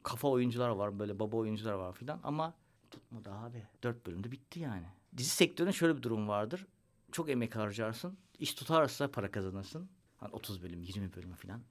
kafa 0.04 0.28
oyuncular 0.28 0.70
var 0.70 1.00
böyle 1.00 1.20
baba 1.20 1.38
oyuncular 1.38 1.74
var 1.74 1.94
filan 1.94 2.20
ama 2.24 2.54
tutmadı 2.92 3.32
abi. 3.32 3.64
Dört 3.84 4.06
bölümde 4.06 4.32
bitti 4.32 4.60
yani. 4.60 4.86
Dizi 5.18 5.30
sektöründe 5.30 5.74
şöyle 5.74 5.98
bir 5.98 6.02
durum 6.02 6.28
vardır. 6.28 6.68
Çok 7.12 7.30
emek 7.30 7.56
harcarsın. 7.56 8.18
İş 8.40 8.54
tutarsa 8.54 9.12
para 9.12 9.32
kazanırsın. 9.32 9.90
Hani 10.18 10.32
30 10.32 10.64
bölüm, 10.64 10.84
20 10.84 11.14
bölüm 11.14 11.34
falan 11.34 11.62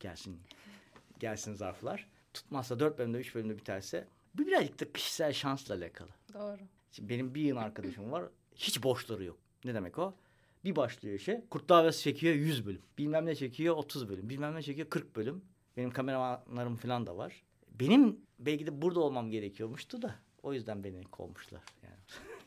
gelsin 0.00 0.40
gelsin 1.20 1.54
zarflar. 1.54 2.06
Tutmazsa 2.34 2.80
4 2.80 2.98
bölümde, 2.98 3.18
3 3.18 3.34
bölümde 3.34 3.56
biterse 3.56 4.08
bu 4.34 4.46
birazcık 4.46 4.80
da 4.80 4.92
kişisel 4.92 5.32
şansla 5.32 5.74
alakalı. 5.74 6.19
Doğru. 6.34 6.60
Şimdi 6.92 7.08
benim 7.08 7.34
bir 7.34 7.40
yıl 7.40 7.56
arkadaşım 7.56 8.12
var. 8.12 8.24
Hiç 8.54 8.82
boşları 8.82 9.24
yok. 9.24 9.38
Ne 9.64 9.74
demek 9.74 9.98
o? 9.98 10.14
Bir 10.64 10.76
başlıyor 10.76 11.14
işe. 11.14 11.44
Kurt 11.50 11.68
Davası 11.68 12.02
çekiyor 12.02 12.34
100 12.34 12.66
bölüm. 12.66 12.82
Bilmem 12.98 13.26
ne 13.26 13.34
çekiyor 13.34 13.76
30 13.76 14.08
bölüm. 14.08 14.28
Bilmem 14.28 14.54
ne 14.54 14.62
çekiyor 14.62 14.90
40 14.90 15.16
bölüm. 15.16 15.44
Benim 15.76 15.90
kameramanlarım 15.90 16.76
falan 16.76 17.06
da 17.06 17.16
var. 17.16 17.42
Benim 17.80 18.20
belki 18.38 18.66
de 18.66 18.82
burada 18.82 19.00
olmam 19.00 19.30
gerekiyormuştu 19.30 20.02
da. 20.02 20.14
O 20.42 20.52
yüzden 20.52 20.84
beni 20.84 21.04
kovmuşlar. 21.04 21.62
Yani, 21.82 21.96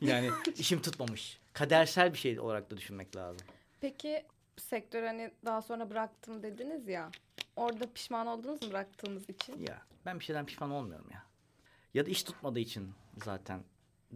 yani 0.12 0.30
işim 0.58 0.82
tutmamış. 0.82 1.40
Kadersel 1.52 2.12
bir 2.12 2.18
şey 2.18 2.40
olarak 2.40 2.70
da 2.70 2.76
düşünmek 2.76 3.16
lazım. 3.16 3.46
Peki 3.80 4.24
sektörü 4.56 5.06
hani 5.06 5.30
daha 5.44 5.62
sonra 5.62 5.90
bıraktım 5.90 6.42
dediniz 6.42 6.88
ya. 6.88 7.10
Orada 7.56 7.92
pişman 7.92 8.26
oldunuz 8.26 8.62
mu 8.62 8.70
bıraktığınız 8.70 9.30
için? 9.30 9.66
Ya 9.68 9.82
ben 10.06 10.18
bir 10.18 10.24
şeyden 10.24 10.46
pişman 10.46 10.70
olmuyorum 10.70 11.06
ya. 11.12 11.24
Ya 11.94 12.06
da 12.06 12.10
iş 12.10 12.22
tutmadığı 12.22 12.58
için 12.58 12.94
zaten 13.24 13.60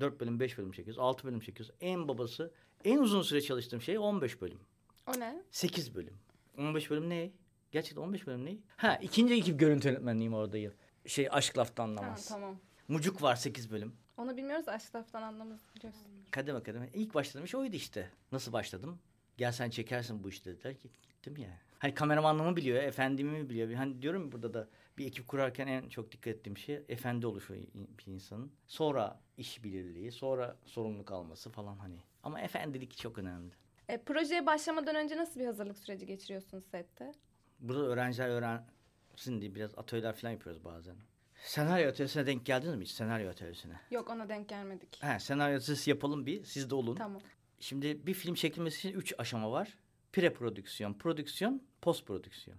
4 0.01 0.21
bölüm 0.21 0.41
5 0.41 0.59
bölüm 0.59 0.73
çekiyoruz 0.73 0.99
6 0.99 1.25
bölüm 1.25 1.41
çekiyoruz. 1.41 1.75
En 1.81 2.09
babası 2.09 2.53
en 2.85 2.99
uzun 2.99 3.23
süre 3.23 3.41
çalıştığım 3.41 3.81
şey 3.83 3.99
15 3.99 4.41
bölüm. 4.41 4.59
O 5.07 5.21
ne? 5.21 5.43
8 5.51 5.95
bölüm. 5.95 6.15
15 6.59 6.91
bölüm 6.91 7.09
ne? 7.11 7.31
Gerçekten 7.73 8.03
15 8.03 8.27
bölüm 8.27 8.45
ne? 8.45 8.57
Ha 8.77 8.97
ikinci 9.03 9.35
ekip 9.35 9.61
görüntü 9.61 9.89
yönetmenliğim 9.89 10.35
oradayım. 10.35 10.73
Şey 11.07 11.29
aşk 11.31 11.59
laftan 11.59 11.85
Ha, 11.85 11.91
anlamaz. 11.91 12.29
tamam. 12.29 12.59
Mucuk 12.89 13.23
var 13.23 13.37
8 13.37 13.71
bölüm. 13.71 13.93
Onu 14.17 14.37
bilmiyoruz 14.37 14.69
aşk 14.69 14.95
laftan 14.95 15.35
biliyorsun. 15.77 16.03
Kademe 16.31 16.63
kademe. 16.63 16.91
İlk 16.95 17.15
başladığım 17.15 17.45
iş 17.45 17.55
oydu 17.55 17.77
işte. 17.77 18.11
Nasıl 18.33 18.53
başladım? 18.53 18.99
Gel 19.37 19.53
sen 19.53 19.71
çekersin 19.71 20.25
bu 20.25 20.29
işte 20.29 20.51
dediler 20.51 20.77
ki 20.79 20.91
gittim 21.09 21.37
ya. 21.37 21.59
Hani 21.79 21.95
kameramanlığımı 21.95 22.57
biliyor, 22.57 22.83
efendimi 22.83 23.49
biliyor. 23.51 23.73
Hani 23.73 24.03
diyorum 24.03 24.33
burada 24.33 24.55
da 24.55 24.69
bir 24.99 25.07
ekip 25.07 25.29
kurarken 25.29 25.67
en 25.67 25.89
çok 25.89 26.13
dikkat 26.13 26.35
ettiğim 26.35 26.57
şey 26.59 26.83
efendi 26.89 27.27
oluşu 27.27 27.55
bir 27.75 28.13
insanın. 28.13 28.53
Sonra 28.67 29.21
iş 29.37 29.65
bilirliği, 29.65 30.13
sonra 30.13 30.57
sorumluluk 30.65 31.13
alması 31.13 31.51
falan 31.51 31.77
hani. 31.77 31.99
Ama 32.23 32.41
efendilik 32.41 32.97
çok 32.97 33.19
önemli. 33.19 33.53
E, 33.89 34.03
projeye 34.03 34.47
başlamadan 34.47 34.97
önce 34.97 35.17
nasıl 35.17 35.41
bir 35.41 35.47
hazırlık 35.47 35.79
süreci 35.79 36.07
geçiriyorsunuz 36.07 36.65
sette? 36.65 37.13
Burada 37.61 37.87
öğrenciler 37.87 38.29
öğrensin 38.29 39.41
diye 39.41 39.55
biraz 39.55 39.79
atölyeler 39.79 40.15
falan 40.15 40.33
yapıyoruz 40.33 40.65
bazen. 40.65 40.97
Senaryo 41.43 41.89
atölyesine 41.89 42.27
denk 42.27 42.47
geldiniz 42.47 42.75
mi 42.75 42.85
hiç? 42.85 42.91
Senaryo 42.91 43.31
atölyesine. 43.31 43.81
Yok 43.91 44.11
ona 44.11 44.29
denk 44.29 44.49
gelmedik. 44.49 45.03
He, 45.03 45.21
senaryo 45.21 45.57
atölyesi 45.57 45.91
yapalım 45.91 46.27
bir. 46.27 46.45
Siz 46.45 46.71
de 46.71 46.75
olun. 46.75 46.95
Tamam. 46.95 47.23
Şimdi 47.61 48.07
bir 48.07 48.15
film 48.15 48.35
çekilmesi 48.35 48.89
için 48.89 48.99
üç 48.99 49.15
aşama 49.19 49.53
var. 49.53 49.79
Pre-prodüksiyon, 50.13 50.99
prodüksiyon, 50.99 51.63
post 51.83 52.07
prodüksiyon. 52.07 52.59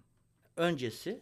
Öncesi, 0.57 1.21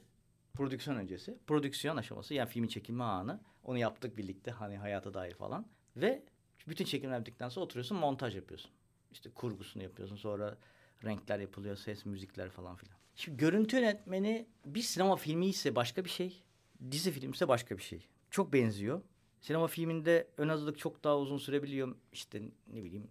prodüksiyon 0.57 0.97
öncesi, 0.97 1.37
prodüksiyon 1.47 1.97
aşaması 1.97 2.33
yani 2.33 2.49
filmin 2.49 2.67
çekilme 2.67 3.03
anı. 3.03 3.39
Onu 3.63 3.77
yaptık 3.77 4.17
birlikte 4.17 4.51
hani 4.51 4.77
hayata 4.77 5.13
dair 5.13 5.33
falan. 5.33 5.67
Ve 5.95 6.23
bütün 6.67 6.85
çekimler 6.85 7.19
bittikten 7.19 7.49
sonra 7.49 7.65
oturuyorsun 7.65 7.97
montaj 7.97 8.35
yapıyorsun. 8.35 8.71
İşte 9.11 9.29
kurgusunu 9.29 9.83
yapıyorsun 9.83 10.15
sonra 10.15 10.57
renkler 11.03 11.39
yapılıyor, 11.39 11.75
ses, 11.75 12.05
müzikler 12.05 12.49
falan 12.49 12.75
filan. 12.75 12.97
Şimdi 13.15 13.37
görüntü 13.37 13.75
yönetmeni 13.77 14.47
bir 14.65 14.81
sinema 14.81 15.15
filmi 15.15 15.47
ise 15.47 15.75
başka 15.75 16.05
bir 16.05 16.09
şey, 16.09 16.43
dizi 16.91 17.11
film 17.11 17.31
ise 17.31 17.47
başka 17.47 17.77
bir 17.77 17.83
şey. 17.83 18.07
Çok 18.31 18.53
benziyor. 18.53 19.01
Sinema 19.41 19.67
filminde 19.67 20.27
ön 20.37 20.49
hazırlık 20.49 20.79
çok 20.79 21.03
daha 21.03 21.17
uzun 21.17 21.37
sürebiliyor. 21.37 21.95
İşte 22.11 22.41
ne 22.67 22.83
bileyim 22.83 23.07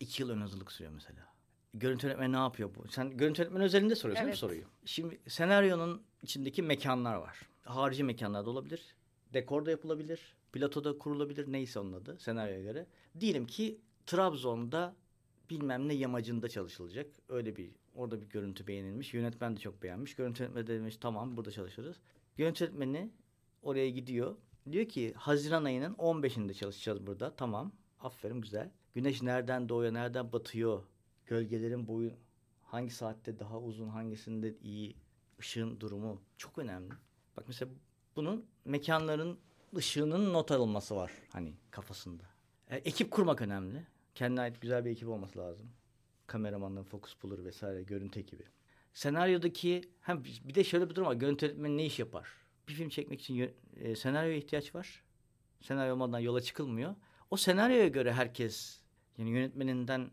iki 0.00 0.22
yıl 0.22 0.30
ön 0.30 0.40
hazırlık 0.40 0.72
sürüyor 0.72 0.92
mesela. 0.92 1.32
Görüntü 1.74 2.06
yönetmeni 2.06 2.32
ne 2.32 2.36
yapıyor 2.36 2.70
bu? 2.74 2.88
Sen 2.88 3.16
görüntü 3.16 3.42
yönetmeni 3.42 3.64
özelinde 3.64 3.94
soruyorsun 3.94 4.24
Evet. 4.24 4.28
evet. 4.30 4.38
soruyu. 4.38 4.64
Şimdi 4.84 5.20
senaryonun 5.28 6.02
içindeki 6.22 6.62
mekanlar 6.62 7.14
var. 7.14 7.48
Harici 7.62 8.04
mekanlar 8.04 8.46
da 8.46 8.50
olabilir. 8.50 8.94
Dekorda 9.34 9.70
yapılabilir. 9.70 10.36
Platoda 10.52 10.98
kurulabilir. 10.98 11.52
Neyse 11.52 11.80
onun 11.80 11.92
adı 11.92 12.18
senaryoya 12.18 12.62
göre. 12.62 12.86
Diyelim 13.20 13.46
ki 13.46 13.80
Trabzon'da 14.06 14.94
bilmem 15.50 15.88
ne 15.88 15.94
yamacında 15.94 16.48
çalışılacak. 16.48 17.06
Öyle 17.28 17.56
bir 17.56 17.70
orada 17.94 18.20
bir 18.20 18.28
görüntü 18.28 18.66
beğenilmiş. 18.66 19.14
Yönetmen 19.14 19.56
de 19.56 19.60
çok 19.60 19.82
beğenmiş. 19.82 20.14
Görüntü 20.14 20.42
yönetmeni 20.42 20.66
de 20.66 20.74
demiş 20.74 20.96
tamam 20.96 21.36
burada 21.36 21.50
çalışırız. 21.50 21.96
Görüntü 22.36 22.64
yönetmeni 22.64 23.10
oraya 23.62 23.90
gidiyor. 23.90 24.36
Diyor 24.72 24.88
ki 24.88 25.12
Haziran 25.16 25.64
ayının 25.64 25.94
15'inde 25.94 26.54
çalışacağız 26.54 27.06
burada. 27.06 27.36
Tamam. 27.36 27.72
Aferin 28.00 28.40
güzel. 28.40 28.70
Güneş 28.94 29.22
nereden 29.22 29.68
doğuyor, 29.68 29.94
nereden 29.94 30.32
batıyor? 30.32 30.82
Gölgelerin 31.26 31.88
boyu 31.88 32.10
hangi 32.62 32.90
saatte 32.90 33.38
daha 33.38 33.60
uzun, 33.60 33.88
hangisinde 33.88 34.54
iyi? 34.62 34.96
Işığın 35.40 35.80
durumu 35.80 36.22
çok 36.36 36.58
önemli. 36.58 36.94
Bak 37.36 37.44
mesela 37.48 37.70
bunun 38.16 38.46
mekanların 38.64 39.38
ışığının 39.76 40.32
not 40.32 40.50
alınması 40.50 40.96
var 40.96 41.12
hani 41.30 41.54
kafasında. 41.70 42.24
E, 42.70 42.76
ekip 42.76 43.10
kurmak 43.10 43.42
önemli. 43.42 43.86
Kendine 44.14 44.40
ait 44.40 44.60
güzel 44.60 44.84
bir 44.84 44.90
ekip 44.90 45.08
olması 45.08 45.38
lazım. 45.38 45.70
Kameramanın, 46.26 46.84
fokus 46.84 47.22
bulur 47.22 47.44
vesaire, 47.44 47.82
görüntü 47.82 48.20
ekibi. 48.20 48.42
Senaryodaki 48.94 49.82
hem 50.00 50.24
bir 50.24 50.54
de 50.54 50.64
şöyle 50.64 50.90
bir 50.90 50.94
durum 50.94 51.06
var. 51.08 51.14
Görüntü 51.14 51.46
yönetmeni 51.46 51.76
ne 51.76 51.86
iş 51.86 51.98
yapar? 51.98 52.28
Bir 52.68 52.72
film 52.72 52.88
çekmek 52.88 53.20
için 53.20 53.54
e, 53.76 53.96
senaryoya 53.96 54.36
ihtiyaç 54.36 54.74
var. 54.74 55.02
Senaryo 55.60 55.92
olmadan 55.92 56.18
yola 56.18 56.40
çıkılmıyor. 56.40 56.94
O 57.30 57.36
senaryoya 57.36 57.88
göre 57.88 58.12
herkes 58.12 58.80
yani 59.18 59.30
yönetmeninden 59.30 60.10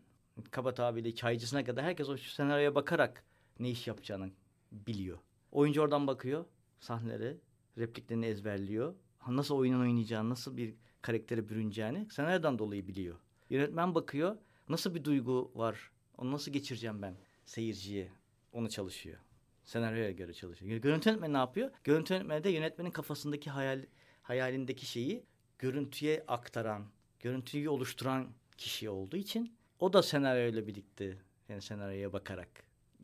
kaba 0.50 0.74
tabiriyle 0.74 1.14
çaycısına 1.14 1.64
kadar 1.64 1.84
herkes 1.84 2.08
o 2.08 2.16
senaryoya 2.16 2.74
bakarak 2.74 3.24
ne 3.58 3.70
iş 3.70 3.86
yapacağını 3.86 4.30
biliyor. 4.72 5.18
Oyuncu 5.52 5.80
oradan 5.82 6.06
bakıyor 6.06 6.44
sahneleri, 6.80 7.36
repliklerini 7.78 8.26
ezberliyor. 8.26 8.94
Nasıl 9.28 9.54
oyunun 9.54 9.80
oynayacağını, 9.80 10.30
nasıl 10.30 10.56
bir 10.56 10.74
karaktere 11.02 11.48
bürüneceğini 11.48 12.08
senaryodan 12.10 12.58
dolayı 12.58 12.88
biliyor. 12.88 13.16
Yönetmen 13.50 13.94
bakıyor, 13.94 14.36
nasıl 14.68 14.94
bir 14.94 15.04
duygu 15.04 15.52
var, 15.54 15.90
onu 16.18 16.32
nasıl 16.32 16.52
geçireceğim 16.52 17.02
ben 17.02 17.16
seyirciye, 17.44 18.08
onu 18.52 18.70
çalışıyor. 18.70 19.18
Senaryoya 19.64 20.10
göre 20.10 20.32
çalışıyor. 20.32 20.76
Görüntü 20.76 21.08
yönetmeni 21.08 21.32
ne 21.32 21.36
yapıyor? 21.36 21.70
Görüntü 21.84 22.14
yönetmeni 22.14 22.44
de 22.44 22.50
yönetmenin 22.50 22.90
kafasındaki 22.90 23.50
hayal, 23.50 23.84
hayalindeki 24.22 24.86
şeyi 24.86 25.24
görüntüye 25.58 26.24
aktaran, 26.28 26.86
görüntüyü 27.20 27.68
oluşturan 27.68 28.28
kişi 28.56 28.90
olduğu 28.90 29.16
için 29.16 29.54
o 29.78 29.92
da 29.92 30.02
senaryoyla 30.02 30.66
birlikte 30.66 31.18
yani 31.48 31.62
senaryoya 31.62 32.12
bakarak 32.12 32.48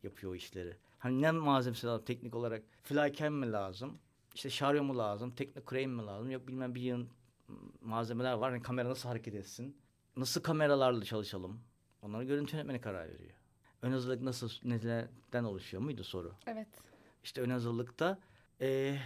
yapıyor 0.03 0.35
işleri. 0.35 0.77
Hani 1.07 1.23
ne 1.23 1.31
malzemesi 1.31 1.87
lazım 1.87 2.05
teknik 2.05 2.35
olarak? 2.35 2.63
Flycam 2.83 3.35
mi 3.35 3.53
lazım? 3.53 3.99
İşte 4.35 4.51
şaryo 4.51 4.85
mu 4.85 4.99
lazım? 4.99 5.31
Teknik 5.31 5.71
crane 5.71 5.87
mi 5.87 6.07
lazım? 6.07 6.31
Yok 6.31 6.49
bilmem 6.49 6.75
bir 6.75 6.81
yığın 6.81 7.09
malzemeler 7.81 8.33
var. 8.33 8.51
Hani 8.51 8.63
kamera 8.63 8.89
nasıl 8.89 9.09
hareket 9.09 9.35
etsin? 9.35 9.77
Nasıl 10.17 10.43
kameralarla 10.43 11.05
çalışalım? 11.05 11.61
Onları 12.03 12.25
görüntü 12.25 12.57
yönetmeni 12.57 12.81
karar 12.81 13.09
veriyor. 13.09 13.35
Ön 13.83 13.93
hazırlık 13.93 14.23
nasıl, 14.23 14.51
nelerden 14.65 15.45
oluşuyor 15.45 15.83
muydu 15.83 16.05
soru? 16.05 16.33
Evet. 16.47 16.69
İşte 17.25 17.41
ön 17.41 17.51
hazırlıkta 17.51 18.19
eee 18.61 19.01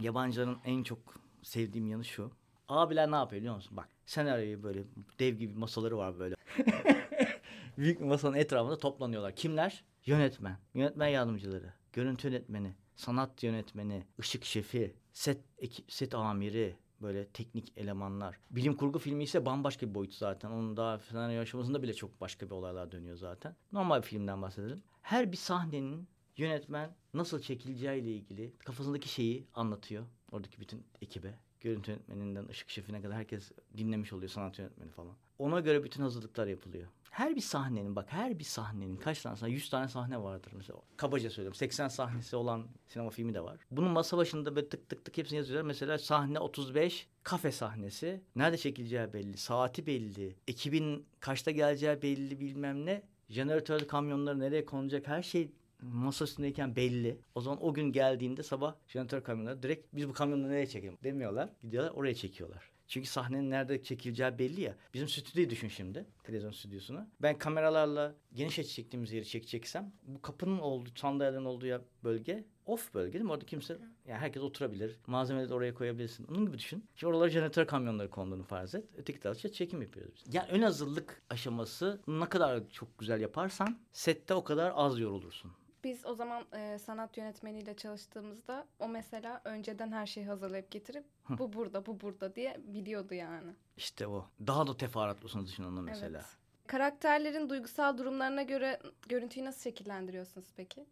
yabancıların 0.00 0.58
en 0.64 0.82
çok 0.82 0.98
sevdiğim 1.42 1.86
yanı 1.86 2.04
şu. 2.04 2.30
Abiler 2.68 3.10
ne 3.10 3.16
yapıyor 3.16 3.40
biliyor 3.40 3.54
musun? 3.54 3.76
Bak 3.76 3.88
senaryoyu 4.06 4.62
böyle 4.62 4.84
dev 5.18 5.34
gibi 5.34 5.54
masaları 5.54 5.98
var 5.98 6.18
böyle. 6.18 6.34
Büyük 7.78 8.00
bir 8.00 8.04
masanın 8.04 8.36
etrafında 8.36 8.78
toplanıyorlar. 8.78 9.36
Kimler? 9.36 9.84
Yönetmen, 10.06 10.58
yönetmen 10.74 11.08
yardımcıları, 11.08 11.72
görüntü 11.92 12.28
yönetmeni, 12.28 12.74
sanat 12.96 13.42
yönetmeni, 13.42 14.06
ışık 14.20 14.44
şefi, 14.44 14.96
set 15.12 15.40
ekip, 15.58 15.92
set 15.92 16.14
amiri, 16.14 16.76
böyle 17.02 17.28
teknik 17.28 17.72
elemanlar. 17.76 18.38
Bilim 18.50 18.76
kurgu 18.76 18.98
filmi 18.98 19.24
ise 19.24 19.46
bambaşka 19.46 19.88
bir 19.88 19.94
boyut 19.94 20.14
zaten. 20.14 20.50
Onun 20.50 20.76
daha 20.76 20.98
senaryo 20.98 21.40
aşamasında 21.40 21.82
bile 21.82 21.94
çok 21.94 22.20
başka 22.20 22.46
bir 22.46 22.50
olaylar 22.50 22.92
dönüyor 22.92 23.16
zaten. 23.16 23.56
Normal 23.72 24.02
bir 24.02 24.06
filmden 24.06 24.42
bahsedelim. 24.42 24.82
Her 25.02 25.32
bir 25.32 25.36
sahnenin 25.36 26.08
yönetmen 26.36 26.96
nasıl 27.14 27.40
çekileceğiyle 27.40 28.10
ilgili 28.10 28.52
kafasındaki 28.58 29.08
şeyi 29.08 29.46
anlatıyor. 29.54 30.04
Oradaki 30.32 30.60
bütün 30.60 30.86
ekibe. 31.02 31.38
Görüntü 31.64 31.90
yönetmeninden 31.90 32.48
ışık 32.48 32.70
şefine 32.70 33.02
kadar 33.02 33.16
herkes 33.16 33.52
dinlemiş 33.76 34.12
oluyor 34.12 34.28
sanat 34.28 34.58
yönetmeni 34.58 34.90
falan. 34.90 35.14
Ona 35.38 35.60
göre 35.60 35.84
bütün 35.84 36.02
hazırlıklar 36.02 36.46
yapılıyor. 36.46 36.88
Her 37.10 37.36
bir 37.36 37.40
sahnenin 37.40 37.96
bak 37.96 38.12
her 38.12 38.38
bir 38.38 38.44
sahnenin 38.44 38.96
kaç 38.96 39.22
tane 39.22 39.36
sahne? 39.36 39.52
100 39.52 39.70
tane 39.70 39.88
sahne 39.88 40.22
vardır 40.22 40.52
mesela. 40.56 40.78
Kabaca 40.96 41.30
söylüyorum. 41.30 41.54
80 41.54 41.88
sahnesi 41.88 42.36
olan 42.36 42.66
sinema 42.86 43.10
filmi 43.10 43.34
de 43.34 43.40
var. 43.40 43.58
Bunun 43.70 43.90
masa 43.90 44.16
başında 44.16 44.56
böyle 44.56 44.68
tık 44.68 44.88
tık 44.88 45.04
tık 45.04 45.18
hepsini 45.18 45.36
yazıyorlar. 45.36 45.66
Mesela 45.66 45.98
sahne 45.98 46.38
35 46.38 47.08
kafe 47.22 47.52
sahnesi. 47.52 48.20
Nerede 48.36 48.56
çekileceği 48.56 49.12
belli. 49.12 49.36
Saati 49.36 49.86
belli. 49.86 50.36
Ekibin 50.48 51.06
kaçta 51.20 51.50
geleceği 51.50 52.02
belli 52.02 52.40
bilmem 52.40 52.86
ne. 52.86 53.02
Jeneratörlü 53.28 53.86
kamyonları 53.86 54.38
nereye 54.38 54.64
konacak 54.64 55.08
her 55.08 55.22
şey 55.22 55.50
masa 55.92 56.24
üstündeyken 56.24 56.76
belli. 56.76 57.18
O 57.34 57.40
zaman 57.40 57.64
o 57.64 57.74
gün 57.74 57.92
geldiğinde 57.92 58.42
sabah 58.42 58.74
jeneratör 58.86 59.22
kamyonları 59.22 59.62
direkt 59.62 59.86
biz 59.94 60.08
bu 60.08 60.12
kamyonu 60.12 60.48
nereye 60.48 60.66
çekelim 60.66 60.98
demiyorlar. 61.04 61.50
Gidiyorlar 61.62 61.90
oraya 61.90 62.14
çekiyorlar. 62.14 62.74
Çünkü 62.86 63.08
sahnenin 63.08 63.50
nerede 63.50 63.82
çekileceği 63.82 64.38
belli 64.38 64.60
ya. 64.60 64.76
Bizim 64.94 65.08
stüdyoyu 65.08 65.50
düşün 65.50 65.68
şimdi. 65.68 66.06
Televizyon 66.24 66.50
stüdyosunu. 66.52 67.06
Ben 67.22 67.38
kameralarla 67.38 68.14
geniş 68.34 68.58
açı 68.58 68.68
çektiğimiz 68.68 69.12
yeri 69.12 69.26
çekeceksem 69.26 69.92
bu 70.02 70.22
kapının 70.22 70.58
olduğu, 70.58 70.90
sandalyelerin 70.94 71.44
olduğu 71.44 71.66
yer- 71.66 71.80
bölge 72.04 72.44
off 72.66 72.94
bölge 72.94 73.12
değil 73.12 73.24
mi? 73.24 73.32
Orada 73.32 73.44
kimse, 73.46 73.78
yani 74.06 74.18
herkes 74.18 74.42
oturabilir. 74.42 74.98
Malzemeleri 75.06 75.48
de 75.48 75.54
oraya 75.54 75.74
koyabilirsin. 75.74 76.26
Onun 76.26 76.46
gibi 76.46 76.58
düşün. 76.58 76.84
Şimdi 76.94 77.10
oralara 77.10 77.30
jeneratör 77.30 77.66
kamyonları 77.66 78.10
konduğunu 78.10 78.42
farz 78.42 78.74
et. 78.74 78.84
Öteki 78.96 79.20
tarafta 79.20 79.52
çekim 79.52 79.82
yapıyoruz 79.82 80.22
biz. 80.26 80.34
Yani 80.34 80.48
ön 80.50 80.62
hazırlık 80.62 81.22
aşaması 81.30 82.00
ne 82.08 82.28
kadar 82.28 82.68
çok 82.70 82.98
güzel 82.98 83.20
yaparsan 83.20 83.78
sette 83.92 84.34
o 84.34 84.44
kadar 84.44 84.72
az 84.74 84.98
yorulursun. 84.98 85.52
Biz 85.84 86.06
o 86.06 86.14
zaman 86.14 86.44
e, 86.52 86.78
sanat 86.78 87.16
yönetmeniyle 87.16 87.76
çalıştığımızda 87.76 88.66
o 88.78 88.88
mesela 88.88 89.40
önceden 89.44 89.92
her 89.92 90.06
şeyi 90.06 90.26
hazırlayıp 90.26 90.70
getirip 90.70 91.04
Hı. 91.24 91.38
bu 91.38 91.52
burada 91.52 91.86
bu 91.86 92.00
burada 92.00 92.34
diye 92.34 92.60
biliyordu 92.66 93.14
yani. 93.14 93.52
İşte 93.76 94.06
o. 94.06 94.26
Daha 94.46 94.66
da 94.66 94.76
teferruatlısınız 94.76 95.48
düşün 95.48 95.64
onu 95.64 95.82
mesela. 95.82 96.18
Evet. 96.18 96.36
Karakterlerin 96.66 97.50
duygusal 97.50 97.98
durumlarına 97.98 98.42
göre 98.42 98.80
görüntüyü 99.08 99.46
nasıl 99.46 99.60
şekillendiriyorsunuz 99.60 100.46
peki? 100.56 100.86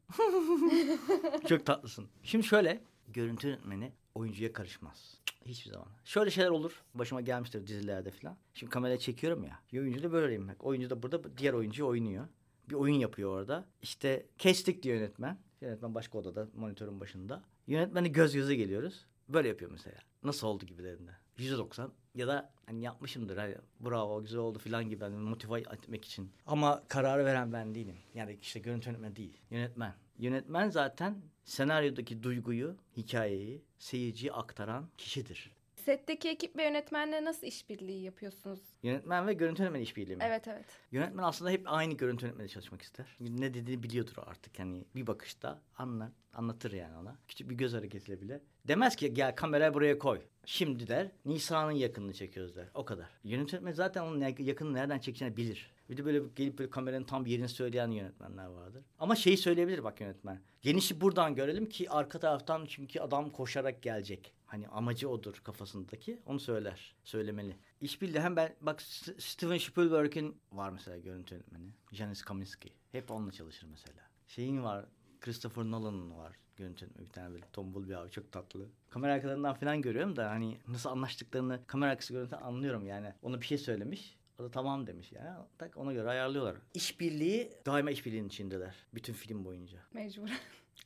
Çok 1.48 1.66
tatlısın. 1.66 2.08
Şimdi 2.22 2.46
şöyle 2.46 2.80
görüntü 3.08 3.48
yönetmeni 3.48 3.92
oyuncuya 4.14 4.52
karışmaz. 4.52 5.22
Hiçbir 5.44 5.70
zaman. 5.70 5.88
Şöyle 6.04 6.30
şeyler 6.30 6.50
olur. 6.50 6.82
Başıma 6.94 7.20
gelmiştir 7.20 7.66
dizilerde 7.66 8.10
falan. 8.10 8.36
Şimdi 8.54 8.70
kameraya 8.70 8.98
çekiyorum 8.98 9.44
ya. 9.44 9.58
Oyuncu 9.80 10.02
da 10.02 10.12
böyleyim. 10.12 10.50
Oyuncu 10.60 10.90
da 10.90 11.02
burada 11.02 11.38
diğer 11.38 11.52
oyuncu 11.52 11.86
oynuyor. 11.86 12.28
Bir 12.70 12.74
oyun 12.74 12.94
yapıyor 12.94 13.30
orada. 13.30 13.66
İşte 13.82 14.26
kestik 14.38 14.82
diyor 14.82 14.96
yönetmen. 14.96 15.38
Yönetmen 15.60 15.94
başka 15.94 16.18
odada 16.18 16.48
monitörün 16.54 17.00
başında. 17.00 17.42
Yönetmeni 17.66 18.12
göz 18.12 18.34
göze 18.34 18.54
geliyoruz. 18.54 19.06
Böyle 19.28 19.48
yapıyor 19.48 19.70
mesela. 19.70 19.98
Nasıl 20.22 20.46
oldu 20.46 20.66
gibilerinde. 20.66 21.10
%90 21.38 21.90
ya 22.14 22.26
da 22.26 22.52
hani 22.66 22.82
yapmışımdır. 22.82 23.36
Hani, 23.36 23.56
bravo 23.80 24.22
güzel 24.22 24.40
oldu 24.40 24.58
falan 24.58 24.88
gibi 24.88 25.04
hani 25.04 25.16
motive 25.16 25.58
etmek 25.58 26.04
için. 26.04 26.30
Ama 26.46 26.82
kararı 26.88 27.24
veren 27.24 27.52
ben 27.52 27.74
değilim. 27.74 27.96
Yani 28.14 28.38
işte 28.42 28.60
görüntü 28.60 28.88
yönetmeni 28.88 29.16
değil. 29.16 29.40
Yönetmen. 29.50 29.94
Yönetmen 30.18 30.70
zaten 30.70 31.22
senaryodaki 31.44 32.22
duyguyu, 32.22 32.76
hikayeyi 32.96 33.62
seyirciye 33.78 34.32
aktaran 34.32 34.88
kişidir. 34.98 35.50
Setteki 35.84 36.28
ekip 36.28 36.56
ve 36.56 36.64
yönetmenle 36.64 37.24
nasıl 37.24 37.46
işbirliği 37.46 38.02
yapıyorsunuz? 38.02 38.60
Yönetmen 38.82 39.26
ve 39.26 39.32
görüntü 39.32 39.62
yönetmeni 39.62 39.82
işbirliği 39.82 40.16
mi? 40.16 40.24
Evet 40.26 40.48
evet. 40.48 40.66
Yönetmen 40.92 41.22
aslında 41.22 41.50
hep 41.50 41.62
aynı 41.66 41.94
görüntü 41.94 42.26
yönetmeni 42.26 42.48
çalışmak 42.48 42.82
ister. 42.82 43.16
Ne 43.20 43.54
dediğini 43.54 43.82
biliyordur 43.82 44.14
artık 44.16 44.58
hani 44.58 44.84
bir 44.94 45.06
bakışta 45.06 45.60
anlar, 45.76 46.08
anlatır 46.32 46.72
yani 46.72 46.96
ona. 46.96 47.16
Küçük 47.28 47.50
bir 47.50 47.54
göz 47.54 47.74
hareketiyle 47.74 48.20
bile. 48.20 48.40
Demez 48.68 48.96
ki 48.96 49.14
gel 49.14 49.34
kamerayı 49.34 49.74
buraya 49.74 49.98
koy. 49.98 50.20
Şimdi 50.44 50.86
der 50.86 51.10
Nisa'nın 51.24 51.72
yakınını 51.72 52.12
çekiyoruz 52.12 52.56
der. 52.56 52.68
O 52.74 52.84
kadar. 52.84 53.08
Yönetmen 53.24 53.52
yönetmen 53.52 53.72
zaten 53.72 54.02
onun 54.02 54.20
yakını 54.38 54.74
nereden 54.74 54.98
çekeceğini 54.98 55.36
bilir. 55.36 55.70
Bir 55.90 55.96
de 55.96 56.04
böyle 56.04 56.20
gelip 56.36 56.58
böyle 56.58 56.70
kameranın 56.70 57.04
tam 57.04 57.26
yerini 57.26 57.48
söyleyen 57.48 57.90
yönetmenler 57.90 58.46
vardır. 58.46 58.84
Ama 58.98 59.16
şeyi 59.16 59.36
söyleyebilir 59.36 59.84
bak 59.84 60.00
yönetmen. 60.00 60.40
Genişi 60.62 61.00
buradan 61.00 61.34
görelim 61.34 61.68
ki 61.68 61.90
arka 61.90 62.18
taraftan 62.18 62.66
çünkü 62.66 63.00
adam 63.00 63.30
koşarak 63.30 63.82
gelecek. 63.82 64.32
Hani 64.52 64.68
amacı 64.68 65.08
odur 65.08 65.40
kafasındaki. 65.44 66.20
Onu 66.26 66.40
söyler. 66.40 66.94
Söylemeli. 67.04 67.56
İşbirliği 67.80 68.20
hem 68.20 68.36
ben 68.36 68.54
bak 68.60 68.82
Steven 69.18 69.58
Spielberg'in 69.58 70.36
var 70.52 70.70
mesela 70.70 70.98
görüntü 70.98 71.34
yönetmeni. 71.34 71.70
Janis 71.92 72.22
Kaminski. 72.22 72.72
Hep 72.92 73.10
onunla 73.10 73.32
çalışır 73.32 73.66
mesela. 73.70 74.00
Şeyin 74.26 74.62
var. 74.62 74.84
Christopher 75.20 75.64
Nolan'ın 75.64 76.18
var 76.18 76.36
görüntü 76.56 76.84
yönetmeni. 76.84 77.08
Bir 77.08 77.12
tane 77.12 77.32
böyle 77.32 77.44
tombul 77.52 77.88
bir 77.88 77.94
abi 77.94 78.10
çok 78.10 78.32
tatlı. 78.32 78.68
Kamera 78.90 79.12
arkalarından 79.12 79.54
falan 79.54 79.82
görüyorum 79.82 80.16
da 80.16 80.30
hani 80.30 80.58
nasıl 80.68 80.90
anlaştıklarını 80.90 81.60
kamera 81.66 81.90
arkası 81.90 82.12
görüntüden 82.12 82.42
anlıyorum 82.42 82.86
yani. 82.86 83.12
Ona 83.22 83.40
bir 83.40 83.46
şey 83.46 83.58
söylemiş. 83.58 84.16
O 84.38 84.42
da 84.42 84.50
tamam 84.50 84.86
demiş 84.86 85.12
yani. 85.12 85.46
Tak 85.58 85.76
ona 85.76 85.92
göre 85.92 86.08
ayarlıyorlar. 86.08 86.56
İşbirliği 86.74 87.52
daima 87.66 87.90
işbirliğinin 87.90 88.28
içindeler. 88.28 88.74
Bütün 88.94 89.12
film 89.12 89.44
boyunca. 89.44 89.78
Mecbur. 89.92 90.28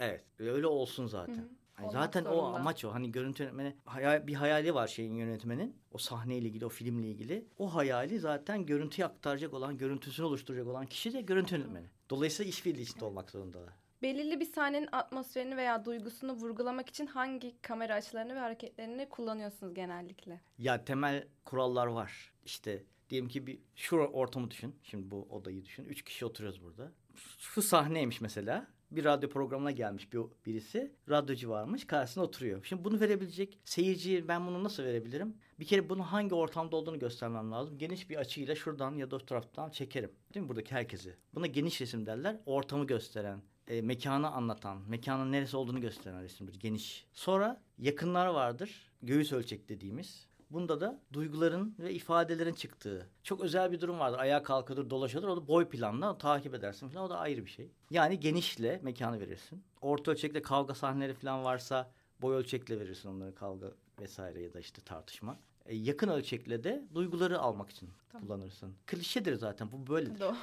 Evet. 0.01 0.25
Öyle 0.39 0.67
olsun 0.67 1.07
zaten. 1.07 1.35
Hı 1.35 1.39
hı. 1.39 1.43
Hani 1.43 1.57
Olmak 1.81 1.93
zaten 1.93 2.25
o 2.25 2.35
zorunda. 2.35 2.59
amaç 2.59 2.85
o. 2.85 2.95
Hani 2.95 3.13
görüntü 3.13 3.43
yönetmeni 3.43 3.77
hayal, 3.85 4.27
bir 4.27 4.35
hayali 4.35 4.75
var 4.75 4.87
şeyin 4.87 5.15
yönetmenin. 5.15 5.77
O 5.93 5.99
sahneyle 5.99 6.47
ilgili, 6.49 6.67
o 6.67 6.69
filmle 6.69 7.07
ilgili. 7.09 7.47
O 7.59 7.75
hayali 7.75 8.19
zaten 8.19 8.67
görüntüye 8.67 9.07
aktaracak 9.07 9.55
olan, 9.55 9.79
görüntüsünü 9.79 10.27
oluşturacak 10.27 10.67
olan 10.67 10.87
kişi 10.87 11.13
de 11.13 11.21
görüntü 11.21 11.55
yönetmeni. 11.57 11.87
Dolayısıyla 12.11 12.49
işbirliği 12.51 12.83
içinde 12.83 13.05
olmak 13.05 13.31
zorundalar. 13.31 13.73
Belirli 14.03 14.41
bir 14.41 14.45
sahnenin 14.45 14.89
atmosferini 14.93 15.57
veya 15.57 15.85
duygusunu 15.85 16.33
vurgulamak 16.33 16.89
için 16.89 17.07
hangi 17.07 17.63
kamera 17.63 17.95
açılarını 17.95 18.35
ve 18.35 18.39
hareketlerini 18.39 19.09
kullanıyorsunuz 19.09 19.75
genellikle? 19.75 20.41
Ya 20.59 20.85
temel 20.85 21.25
kurallar 21.45 21.87
var. 21.87 22.33
İşte 22.45 22.83
diyelim 23.11 23.29
ki 23.29 23.47
bir 23.47 23.59
şu 23.77 23.97
ortamı 23.97 24.51
düşün. 24.51 24.77
Şimdi 24.83 25.11
bu 25.11 25.27
odayı 25.31 25.65
düşün. 25.65 25.85
Üç 25.85 26.03
kişi 26.03 26.27
oturuyoruz 26.27 26.63
burada. 26.63 26.93
Şu 27.39 27.63
sahneymiş 27.63 28.21
mesela. 28.21 28.67
Bir 28.91 29.05
radyo 29.05 29.29
programına 29.29 29.71
gelmiş 29.71 30.13
bir 30.13 30.21
birisi. 30.47 30.93
Radyocu 31.09 31.51
varmış. 31.51 31.87
Karşısında 31.87 32.25
oturuyor. 32.25 32.65
Şimdi 32.65 32.85
bunu 32.85 33.01
verebilecek 33.01 33.59
seyirciye 33.65 34.29
ben 34.29 34.47
bunu 34.47 34.65
nasıl 34.65 34.83
verebilirim? 34.83 35.37
Bir 35.61 35.65
kere 35.65 35.89
bunun 35.89 36.03
hangi 36.03 36.35
ortamda 36.35 36.77
olduğunu 36.77 36.99
göstermem 36.99 37.51
lazım. 37.53 37.79
Geniş 37.79 38.11
bir 38.11 38.17
açıyla 38.17 38.55
şuradan 38.55 38.97
ya 38.97 39.11
da 39.11 39.17
o 39.17 39.19
taraftan 39.19 39.71
çekerim. 39.71 40.11
Değil 40.35 40.45
mi 40.45 40.49
buradaki 40.49 40.75
herkesi? 40.75 41.17
Buna 41.35 41.47
geniş 41.47 41.81
resim 41.81 42.07
derler. 42.07 42.41
Ortamı 42.47 42.87
gösteren, 42.87 43.43
e, 43.69 43.83
mekanı 43.83 44.31
anlatan, 44.31 44.79
mekanın 44.89 45.33
neresi 45.33 45.57
olduğunu 45.57 45.81
gösteren 45.81 46.23
resimdir. 46.23 46.61
Geniş. 46.61 47.07
Sonra 47.13 47.63
yakınlar 47.79 48.27
vardır. 48.27 48.93
Göğüs 49.03 49.33
ölçek 49.33 49.69
dediğimiz. 49.69 50.26
Bunda 50.51 50.81
da 50.81 51.01
duyguların 51.13 51.75
ve 51.79 51.95
ifadelerin 51.95 52.55
çıktığı. 52.55 53.07
Çok 53.23 53.41
özel 53.41 53.73
bir 53.73 53.81
durum 53.81 53.99
vardır. 53.99 54.19
Ayağa 54.19 54.43
kalkıyordur, 54.43 54.91
dolaşıyordur. 54.91 55.29
O 55.29 55.37
da 55.37 55.49
boy 55.49 55.69
planla 55.69 56.19
takip 56.19 56.55
edersin 56.55 56.89
falan. 56.89 57.07
O 57.07 57.11
da 57.11 57.19
ayrı 57.19 57.45
bir 57.45 57.51
şey. 57.51 57.71
Yani 57.91 58.21
genişle 58.21 58.81
mekanı 58.83 59.21
verirsin. 59.21 59.63
Orta 59.81 60.11
ölçekle 60.11 60.43
kavga 60.43 60.75
sahneleri 60.75 61.15
falan 61.15 61.45
varsa 61.45 61.91
boy 62.23 62.37
ölçekle 62.37 62.81
verirsin 62.81 63.09
onları 63.09 63.35
kavga 63.35 63.67
vesaire 64.01 64.43
ya 64.43 64.53
da 64.53 64.61
işte 64.61 64.83
tartışma. 64.83 65.39
E, 65.67 65.77
yakın 65.77 66.09
ölçekle 66.09 66.65
de 66.65 66.85
duyguları 66.95 67.39
almak 67.39 67.71
için 67.71 67.89
Tamam. 68.13 68.27
kullanırsın. 68.29 68.75
Klişedir 68.87 69.35
zaten 69.35 69.73
bu 69.73 69.87
böyledir. 69.93 70.21
Doğru. 70.21 70.35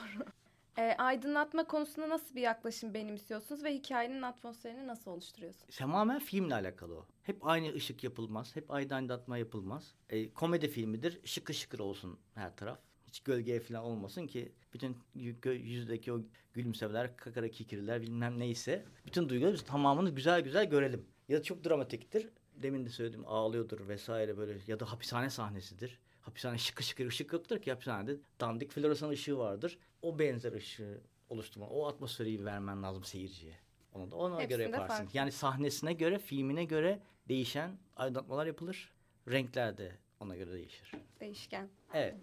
Ee, 0.78 0.96
aydınlatma 0.98 1.64
konusunda 1.64 2.10
nasıl 2.10 2.36
bir 2.36 2.42
yaklaşım 2.42 2.94
benimsiyorsunuz 2.94 3.64
ve 3.64 3.74
hikayenin 3.74 4.22
atmosferini 4.22 4.88
nasıl 4.88 5.12
oluşturuyorsunuz? 5.12 5.76
Tamamen 5.76 6.20
filmle 6.20 6.56
alakalı 6.56 6.96
o. 6.96 7.06
Hep 7.24 7.48
aynı 7.48 7.74
ışık 7.74 8.04
yapılmaz. 8.04 8.56
Hep 8.56 8.72
aydınlatma 8.72 9.38
yapılmaz. 9.38 9.96
E, 10.10 10.34
komedi 10.34 10.68
filmidir. 10.68 11.20
Şıkır 11.24 11.54
şıkır 11.54 11.80
olsun 11.80 12.20
her 12.36 12.56
taraf. 12.56 12.80
Hiç 13.08 13.20
gölgeye 13.20 13.60
falan 13.60 13.84
olmasın 13.84 14.28
ki 14.28 14.52
bütün 14.74 14.98
yüzdeki 15.16 16.14
o 16.14 16.22
gülümsemeler, 16.54 17.18
kakara 17.18 17.50
kikiriler 17.50 18.02
bilmem 18.02 18.40
neyse. 18.40 18.86
Bütün 19.06 19.30
duyguları 19.30 19.54
biz 19.54 19.64
tamamını 19.64 20.10
güzel 20.10 20.42
güzel 20.42 20.70
görelim. 20.70 21.06
Ya 21.28 21.40
da 21.40 21.44
çok 21.44 21.64
dramatiktir. 21.64 22.30
Demin 22.56 22.86
de 22.86 22.90
söyledim 22.90 23.24
ağlıyordur 23.28 23.88
vesaire 23.88 24.38
böyle 24.38 24.58
ya 24.68 24.80
da 24.80 24.92
hapishane 24.92 25.30
sahnesidir. 25.30 26.00
Hapishane 26.22 26.58
şıkır 26.58 26.84
şıkır 26.84 27.08
ışık 27.08 27.34
yoktur 27.34 27.62
ki 27.62 27.72
hapishanede 27.72 28.18
dandik 28.40 28.72
floresan 28.72 29.10
ışığı 29.10 29.38
vardır. 29.38 29.78
O 30.04 30.20
benzer 30.20 30.52
ışığı 30.54 31.02
oluşturma, 31.30 31.68
o 31.68 31.88
atmosferi 31.88 32.46
vermen 32.46 32.84
lazım 32.84 33.04
seyirciye. 33.04 33.54
Onu 33.94 34.12
da 34.12 34.16
ona 34.16 34.44
göre 34.44 34.44
Hepsinde 34.44 34.62
yaparsın. 34.78 35.04
farklı. 35.04 35.18
Yani 35.18 35.32
sahnesine 35.32 35.94
göre, 35.94 36.20
filmine 36.20 36.66
göre 36.66 37.00
değişen 37.28 37.78
aydınlatmalar 37.96 38.46
yapılır. 38.46 38.92
Renkler 39.32 39.78
de 39.78 39.98
ona 40.20 40.36
göre 40.36 40.52
değişir. 40.52 40.92
Değişken. 41.20 41.70
Evet. 41.94 42.16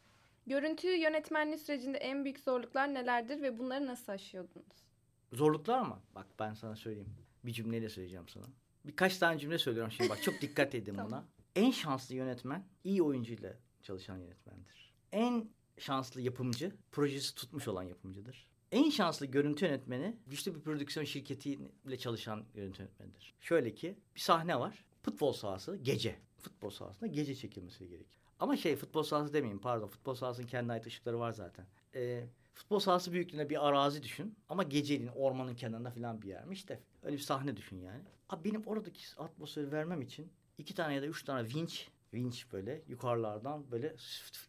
Görüntü 0.46 0.88
yönetmenliği 0.88 1.58
sürecinde 1.58 1.98
en 1.98 2.24
büyük 2.24 2.40
zorluklar 2.40 2.94
nelerdir 2.94 3.42
ve 3.42 3.58
bunları 3.58 3.86
nasıl 3.86 4.12
aşıyordunuz? 4.12 4.84
Zorluklar 5.32 5.82
mı? 5.82 6.00
Bak 6.14 6.26
ben 6.38 6.54
sana 6.54 6.76
söyleyeyim. 6.76 7.14
Bir 7.44 7.52
cümleyle 7.52 7.88
söyleyeceğim 7.88 8.28
sana. 8.28 8.46
Birkaç 8.84 9.18
tane 9.18 9.38
cümle 9.38 9.58
söylüyorum 9.58 9.92
şimdi 9.92 10.10
bak 10.10 10.22
çok 10.22 10.40
dikkat 10.40 10.74
edin 10.74 10.94
Tamam. 10.96 11.06
buna. 11.12 11.24
En 11.56 11.70
şanslı 11.70 12.14
yönetmen 12.14 12.64
iyi 12.84 13.02
oyuncuyla 13.02 13.52
çalışan 13.82 14.18
yönetmendir. 14.18 14.94
En 15.12 15.48
şanslı 15.82 16.20
yapımcı 16.20 16.72
projesi 16.92 17.34
tutmuş 17.34 17.68
olan 17.68 17.82
yapımcıdır. 17.82 18.46
En 18.72 18.90
şanslı 18.90 19.26
görüntü 19.26 19.64
yönetmeni 19.64 20.16
güçlü 20.26 20.54
bir 20.54 20.60
prodüksiyon 20.60 21.04
şirketiyle 21.04 21.98
çalışan 21.98 22.44
görüntü 22.54 22.82
yönetmenidir. 22.82 23.34
Şöyle 23.40 23.74
ki 23.74 23.98
bir 24.14 24.20
sahne 24.20 24.60
var. 24.60 24.84
Futbol 25.02 25.32
sahası 25.32 25.76
gece. 25.76 26.18
Futbol 26.38 26.70
sahasında 26.70 27.06
gece 27.06 27.34
çekilmesi 27.34 27.88
gerekir. 27.88 28.20
Ama 28.38 28.56
şey 28.56 28.76
futbol 28.76 29.02
sahası 29.02 29.32
demeyeyim 29.32 29.60
pardon. 29.60 29.86
Futbol 29.86 30.14
sahasının 30.14 30.46
kendine 30.46 30.72
ait 30.72 30.86
ışıkları 30.86 31.18
var 31.18 31.32
zaten. 31.32 31.66
Ee, 31.94 32.26
futbol 32.54 32.78
sahası 32.78 33.12
büyüklüğünde 33.12 33.50
bir 33.50 33.68
arazi 33.68 34.02
düşün. 34.02 34.36
Ama 34.48 34.62
geceliğin 34.62 35.10
ormanın 35.10 35.54
kenarında 35.54 35.90
falan 35.90 36.22
bir 36.22 36.28
yermiş 36.28 36.68
de. 36.68 36.80
Öyle 37.02 37.16
bir 37.16 37.22
sahne 37.22 37.56
düşün 37.56 37.80
yani. 37.80 38.02
Abi 38.28 38.50
benim 38.50 38.62
oradaki 38.66 39.00
atmosferi 39.16 39.72
vermem 39.72 40.02
için 40.02 40.32
iki 40.58 40.74
tane 40.74 40.94
ya 40.94 41.02
da 41.02 41.06
üç 41.06 41.24
tane 41.24 41.48
vinç, 41.48 41.88
vinç 42.14 42.52
böyle 42.52 42.82
yukarılardan 42.88 43.70
böyle 43.70 43.96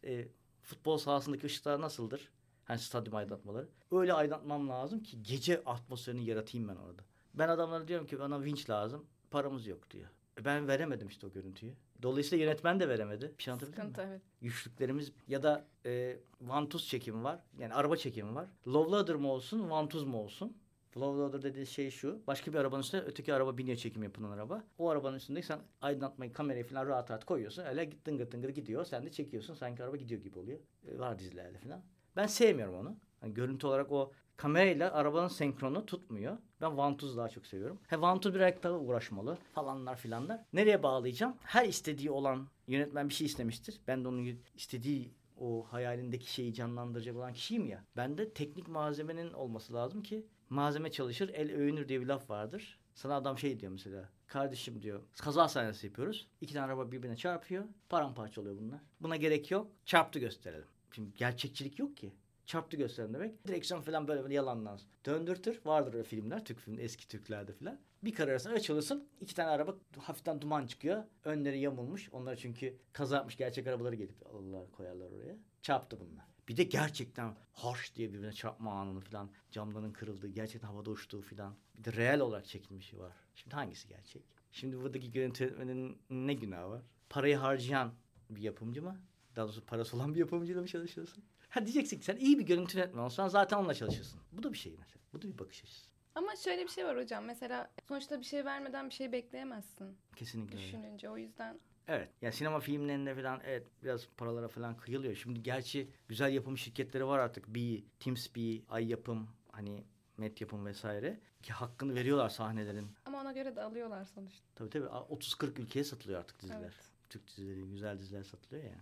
e, 0.04 0.28
futbol 0.62 0.98
sahasındaki 0.98 1.46
ışıklar 1.46 1.80
nasıldır? 1.80 2.30
Hani 2.64 2.78
stadyum 2.78 3.14
aydınlatmaları. 3.14 3.68
Öyle 3.90 4.12
aydınlatmam 4.12 4.68
lazım 4.68 5.02
ki 5.02 5.22
gece 5.22 5.62
atmosferini 5.64 6.24
yaratayım 6.24 6.68
ben 6.68 6.76
orada. 6.76 7.02
Ben 7.34 7.48
adamlara 7.48 7.88
diyorum 7.88 8.06
ki 8.06 8.18
bana 8.18 8.42
vinç 8.42 8.70
lazım. 8.70 9.06
Paramız 9.30 9.66
yok 9.66 9.90
diyor. 9.90 10.08
E 10.40 10.44
Ben 10.44 10.68
veremedim 10.68 11.08
işte 11.08 11.26
o 11.26 11.32
görüntüyü. 11.32 11.74
Dolayısıyla 12.02 12.44
yönetmen 12.44 12.80
de 12.80 12.88
veremedi. 12.88 13.34
Bir 13.38 13.42
şey 13.42 13.52
anlatabildim 13.52 13.84
mi? 13.84 13.88
Sıkıntı 13.90 14.08
evet. 14.10 14.22
güçlüklerimiz 14.40 15.12
ya 15.28 15.42
da 15.42 15.64
e, 15.86 16.16
vantuz 16.40 16.88
çekimi 16.88 17.24
var. 17.24 17.38
Yani 17.58 17.74
araba 17.74 17.96
çekimi 17.96 18.34
var. 18.34 18.48
Low 18.66 18.92
loader 18.92 19.16
mı 19.16 19.32
olsun, 19.32 19.70
vantuz 19.70 20.04
mu 20.04 20.18
olsun? 20.18 20.56
Low 20.96 21.22
loader 21.22 21.42
dediği 21.42 21.66
şey 21.66 21.90
şu. 21.90 22.22
Başka 22.26 22.52
bir 22.52 22.58
arabanın 22.58 22.82
üstüne 22.82 23.00
öteki 23.00 23.34
araba 23.34 23.58
biniyor 23.58 23.76
çekim 23.76 24.02
yapılan 24.02 24.30
araba. 24.30 24.64
O 24.78 24.88
arabanın 24.88 25.16
üstünde 25.16 25.42
sen 25.42 25.58
aydınlatmayı, 25.80 26.32
kamerayı 26.32 26.64
falan 26.66 26.86
rahat 26.86 27.10
rahat 27.10 27.24
koyuyorsun. 27.24 27.64
Öyle 27.64 27.90
tıngır 28.04 28.30
tıngır 28.30 28.48
gidiyor. 28.48 28.84
Sen 28.84 29.06
de 29.06 29.10
çekiyorsun. 29.10 29.54
Sanki 29.54 29.84
araba 29.84 29.96
gidiyor 29.96 30.20
gibi 30.20 30.38
oluyor. 30.38 30.58
E, 30.88 30.98
var 30.98 31.18
dizilerde 31.18 31.58
falan. 31.58 31.82
Ben 32.16 32.26
sevmiyorum 32.26 32.74
onu. 32.74 32.96
Hani 33.20 33.34
görüntü 33.34 33.66
olarak 33.66 33.92
o 33.92 34.12
kamerayla 34.36 34.92
arabanın 34.92 35.28
senkronu 35.28 35.86
tutmuyor. 35.86 36.38
Ben 36.60 36.76
vantuz 36.76 37.16
daha 37.16 37.28
çok 37.28 37.46
seviyorum. 37.46 37.78
He 37.86 38.00
vantuz 38.00 38.34
biraz 38.34 38.62
daha 38.62 38.72
uğraşmalı 38.72 39.38
falanlar 39.54 39.96
filanlar. 39.96 40.40
Nereye 40.52 40.82
bağlayacağım? 40.82 41.36
Her 41.42 41.64
istediği 41.64 42.10
olan 42.10 42.48
yönetmen 42.66 43.08
bir 43.08 43.14
şey 43.14 43.26
istemiştir. 43.26 43.80
Ben 43.88 44.04
de 44.04 44.08
onun 44.08 44.38
istediği 44.54 45.14
o 45.36 45.66
hayalindeki 45.70 46.32
şeyi 46.32 46.54
canlandıracak 46.54 47.16
olan 47.16 47.32
kişiyim 47.32 47.66
ya. 47.66 47.84
Bende 47.96 48.32
teknik 48.32 48.68
malzemenin 48.68 49.32
olması 49.32 49.74
lazım 49.74 50.02
ki 50.02 50.26
malzeme 50.52 50.90
çalışır, 50.90 51.30
el 51.34 51.52
övünür 51.52 51.88
diye 51.88 52.00
bir 52.00 52.06
laf 52.06 52.30
vardır. 52.30 52.78
Sana 52.94 53.16
adam 53.16 53.38
şey 53.38 53.60
diyor 53.60 53.72
mesela. 53.72 54.08
Kardeşim 54.26 54.82
diyor 54.82 55.02
kaza 55.18 55.48
sahnesi 55.48 55.86
yapıyoruz. 55.86 56.28
İki 56.40 56.54
tane 56.54 56.66
araba 56.66 56.92
birbirine 56.92 57.16
çarpıyor. 57.16 57.64
Paramparça 57.88 58.40
oluyor 58.40 58.56
bunlar. 58.58 58.80
Buna 59.00 59.16
gerek 59.16 59.50
yok. 59.50 59.70
Çarptı 59.84 60.18
gösterelim. 60.18 60.66
Şimdi 60.92 61.10
gerçekçilik 61.16 61.78
yok 61.78 61.96
ki. 61.96 62.12
Çarptı 62.46 62.76
gösterelim 62.76 63.14
demek. 63.14 63.46
Direksiyon 63.48 63.80
falan 63.80 64.08
böyle 64.08 64.22
böyle 64.22 64.34
yalandan 64.34 64.80
döndürtür. 65.06 65.60
Vardır 65.64 65.94
öyle 65.94 66.04
filmler. 66.04 66.44
Türk 66.44 66.58
film, 66.58 66.78
eski 66.78 67.08
Türklerde 67.08 67.52
falan. 67.52 67.78
Bir 68.04 68.14
kare 68.14 68.30
arasında 68.30 68.54
açılırsın. 68.54 69.08
iki 69.20 69.34
tane 69.34 69.50
araba 69.50 69.74
hafiften 69.98 70.40
duman 70.40 70.66
çıkıyor. 70.66 71.04
Önleri 71.24 71.60
yamulmuş. 71.60 72.08
Onlar 72.12 72.36
çünkü 72.36 72.76
kaza 72.92 73.16
yapmış 73.16 73.36
gerçek 73.36 73.66
arabaları 73.66 73.94
gelip 73.94 74.26
alırlar 74.26 74.72
koyarlar 74.72 75.10
oraya. 75.10 75.36
Çarptı 75.62 76.00
bunlar. 76.00 76.31
Bir 76.48 76.56
de 76.56 76.62
gerçekten 76.62 77.34
harş 77.52 77.94
diye 77.94 78.12
birbirine 78.12 78.32
çarpma 78.32 78.72
anını 78.72 79.00
falan. 79.00 79.30
Camların 79.50 79.92
kırıldığı, 79.92 80.28
gerçekten 80.28 80.68
havada 80.68 80.90
uçtuğu 80.90 81.22
falan. 81.22 81.54
Bir 81.78 81.84
de 81.84 81.92
real 81.92 82.20
olarak 82.20 82.46
çekilmişi 82.46 82.98
var. 82.98 83.12
Şimdi 83.34 83.54
hangisi 83.54 83.88
gerçek? 83.88 84.22
Şimdi 84.52 84.80
buradaki 84.80 85.10
görüntü 85.12 85.44
yönetmenin 85.44 85.98
ne 86.10 86.34
günahı 86.34 86.70
var? 86.70 86.82
Parayı 87.08 87.36
harcayan 87.36 87.92
bir 88.30 88.42
yapımcı 88.42 88.82
mı? 88.82 89.00
Daha 89.36 89.44
doğrusu 89.44 89.66
parası 89.66 89.96
olan 89.96 90.14
bir 90.14 90.20
yapımcıyla 90.20 90.62
mı 90.62 90.68
çalışıyorsun? 90.68 91.24
Ha 91.48 91.66
diyeceksin 91.66 91.98
ki 91.98 92.04
sen 92.04 92.16
iyi 92.16 92.38
bir 92.38 92.46
görüntü 92.46 92.78
yönetmen 92.78 93.02
olsan 93.02 93.28
zaten 93.28 93.56
onunla 93.56 93.74
çalışırsın. 93.74 94.20
Bu 94.32 94.42
da 94.42 94.52
bir 94.52 94.58
şey 94.58 94.72
mesela. 94.78 95.02
Bu 95.12 95.22
da 95.22 95.28
bir 95.28 95.38
bakış 95.38 95.64
açısı. 95.64 95.92
Ama 96.14 96.36
şöyle 96.36 96.62
bir 96.62 96.68
şey 96.68 96.84
var 96.84 96.96
hocam. 96.96 97.24
Mesela 97.24 97.70
sonuçta 97.88 98.20
bir 98.20 98.24
şey 98.24 98.44
vermeden 98.44 98.88
bir 98.88 98.94
şey 98.94 99.12
bekleyemezsin. 99.12 99.96
Kesinlikle. 100.16 100.58
Düşününce 100.58 101.10
o 101.10 101.18
yüzden 101.18 101.60
Evet. 101.88 102.08
Ya 102.22 102.32
sinema 102.32 102.60
filmlerinde 102.60 103.14
falan 103.14 103.40
evet 103.44 103.66
biraz 103.82 104.08
paralara 104.16 104.48
falan 104.48 104.76
kıyılıyor. 104.76 105.14
Şimdi 105.14 105.42
gerçi 105.42 105.88
güzel 106.08 106.32
yapım 106.32 106.58
şirketleri 106.58 107.06
var 107.06 107.18
artık. 107.18 107.54
Bir 107.54 107.84
Teamspeak, 108.00 108.62
Ay 108.68 108.88
Yapım, 108.88 109.28
hani 109.52 109.84
Met 110.16 110.40
Yapım 110.40 110.66
vesaire. 110.66 111.20
Ki 111.42 111.52
hakkını 111.52 111.94
veriyorlar 111.94 112.28
sahnelerin. 112.28 112.86
ama 113.04 113.20
ona 113.20 113.32
göre 113.32 113.56
de 113.56 113.62
alıyorlar 113.62 114.04
sonuçta. 114.04 114.44
Tabii 114.54 114.70
tabii 114.70 114.84
30-40 114.86 115.60
ülkeye 115.60 115.84
satılıyor 115.84 116.20
artık 116.20 116.42
diziler. 116.42 116.60
Evet. 116.60 116.90
Türk 117.10 117.28
dizileri, 117.28 117.62
güzel 117.70 117.98
diziler 117.98 118.22
satılıyor 118.22 118.64
ya. 118.64 118.80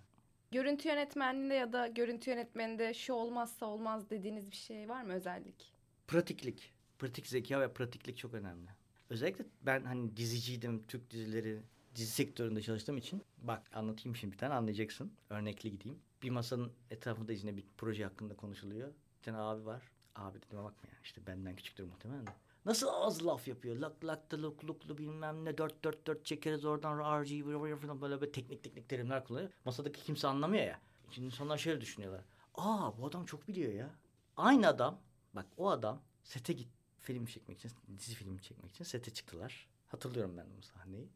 Görüntü 0.50 0.88
yönetmenliğinde 0.88 1.54
ya 1.54 1.72
da 1.72 1.86
görüntü 1.86 2.30
yönetmeninde 2.30 2.94
şu 2.94 3.12
olmazsa 3.12 3.66
olmaz 3.66 4.10
dediğiniz 4.10 4.50
bir 4.50 4.56
şey 4.56 4.88
var 4.88 5.02
mı 5.02 5.12
özellik? 5.12 5.72
Pratiklik. 6.08 6.72
Pratik 6.98 7.26
zeka 7.26 7.60
ve 7.60 7.72
pratiklik 7.72 8.16
çok 8.16 8.34
önemli. 8.34 8.68
Özellikle 9.10 9.44
ben 9.62 9.84
hani 9.84 10.16
diziciydim. 10.16 10.86
Türk 10.86 11.10
dizileri, 11.10 11.60
dizi 11.94 12.10
sektöründe 12.10 12.62
çalıştığım 12.62 12.96
için. 12.96 13.22
Bak 13.38 13.62
anlatayım 13.74 14.16
şimdi 14.16 14.32
bir 14.32 14.38
tane 14.38 14.54
anlayacaksın. 14.54 15.12
Örnekli 15.30 15.70
gideyim. 15.70 15.98
Bir 16.22 16.30
masanın 16.30 16.72
etrafında 16.90 17.32
yine 17.32 17.56
bir 17.56 17.64
proje 17.76 18.04
hakkında 18.04 18.36
konuşuluyor. 18.36 18.88
Bir 18.88 19.24
tane 19.24 19.36
abi 19.36 19.66
var. 19.66 19.82
Abi 20.16 20.38
dedim 20.42 20.58
bakma 20.58 20.88
ya 20.92 20.98
işte 21.04 21.26
benden 21.26 21.56
küçüktür 21.56 21.84
muhtemelen 21.84 22.26
de. 22.26 22.30
Nasıl 22.64 22.88
az 22.88 23.26
laf 23.26 23.48
yapıyor. 23.48 23.76
Lak 23.76 24.04
lak 24.04 24.30
da 24.30 24.42
luk 24.42 24.64
luklu 24.64 24.98
bilmem 24.98 25.44
ne 25.44 25.58
dört 25.58 25.84
dört 25.84 26.06
dört 26.06 26.26
çekeriz 26.26 26.64
oradan 26.64 27.22
RG 27.22 27.44
falan 27.80 28.00
böyle, 28.00 28.20
böyle 28.20 28.32
teknik 28.32 28.62
teknik 28.62 28.88
terimler 28.88 29.24
kullanıyor. 29.24 29.50
Masadaki 29.64 30.02
kimse 30.02 30.28
anlamıyor 30.28 30.64
ya. 30.64 30.80
Şimdi 31.10 31.26
insanlar 31.26 31.58
şöyle 31.58 31.80
düşünüyorlar. 31.80 32.24
Aa 32.54 32.98
bu 32.98 33.06
adam 33.06 33.26
çok 33.26 33.48
biliyor 33.48 33.72
ya. 33.72 33.90
Aynı 34.36 34.68
adam 34.68 34.98
bak 35.34 35.46
o 35.56 35.70
adam 35.70 36.00
sete 36.24 36.52
git 36.52 36.68
film 36.98 37.26
çekmek 37.26 37.58
için 37.58 37.70
dizi 37.98 38.14
filmi 38.14 38.42
çekmek 38.42 38.70
için 38.70 38.84
sete 38.84 39.10
çıktılar. 39.10 39.68
Hatırlıyorum 39.88 40.36
ben 40.36 40.46
bu 40.58 40.62
sahneyi. 40.62 41.08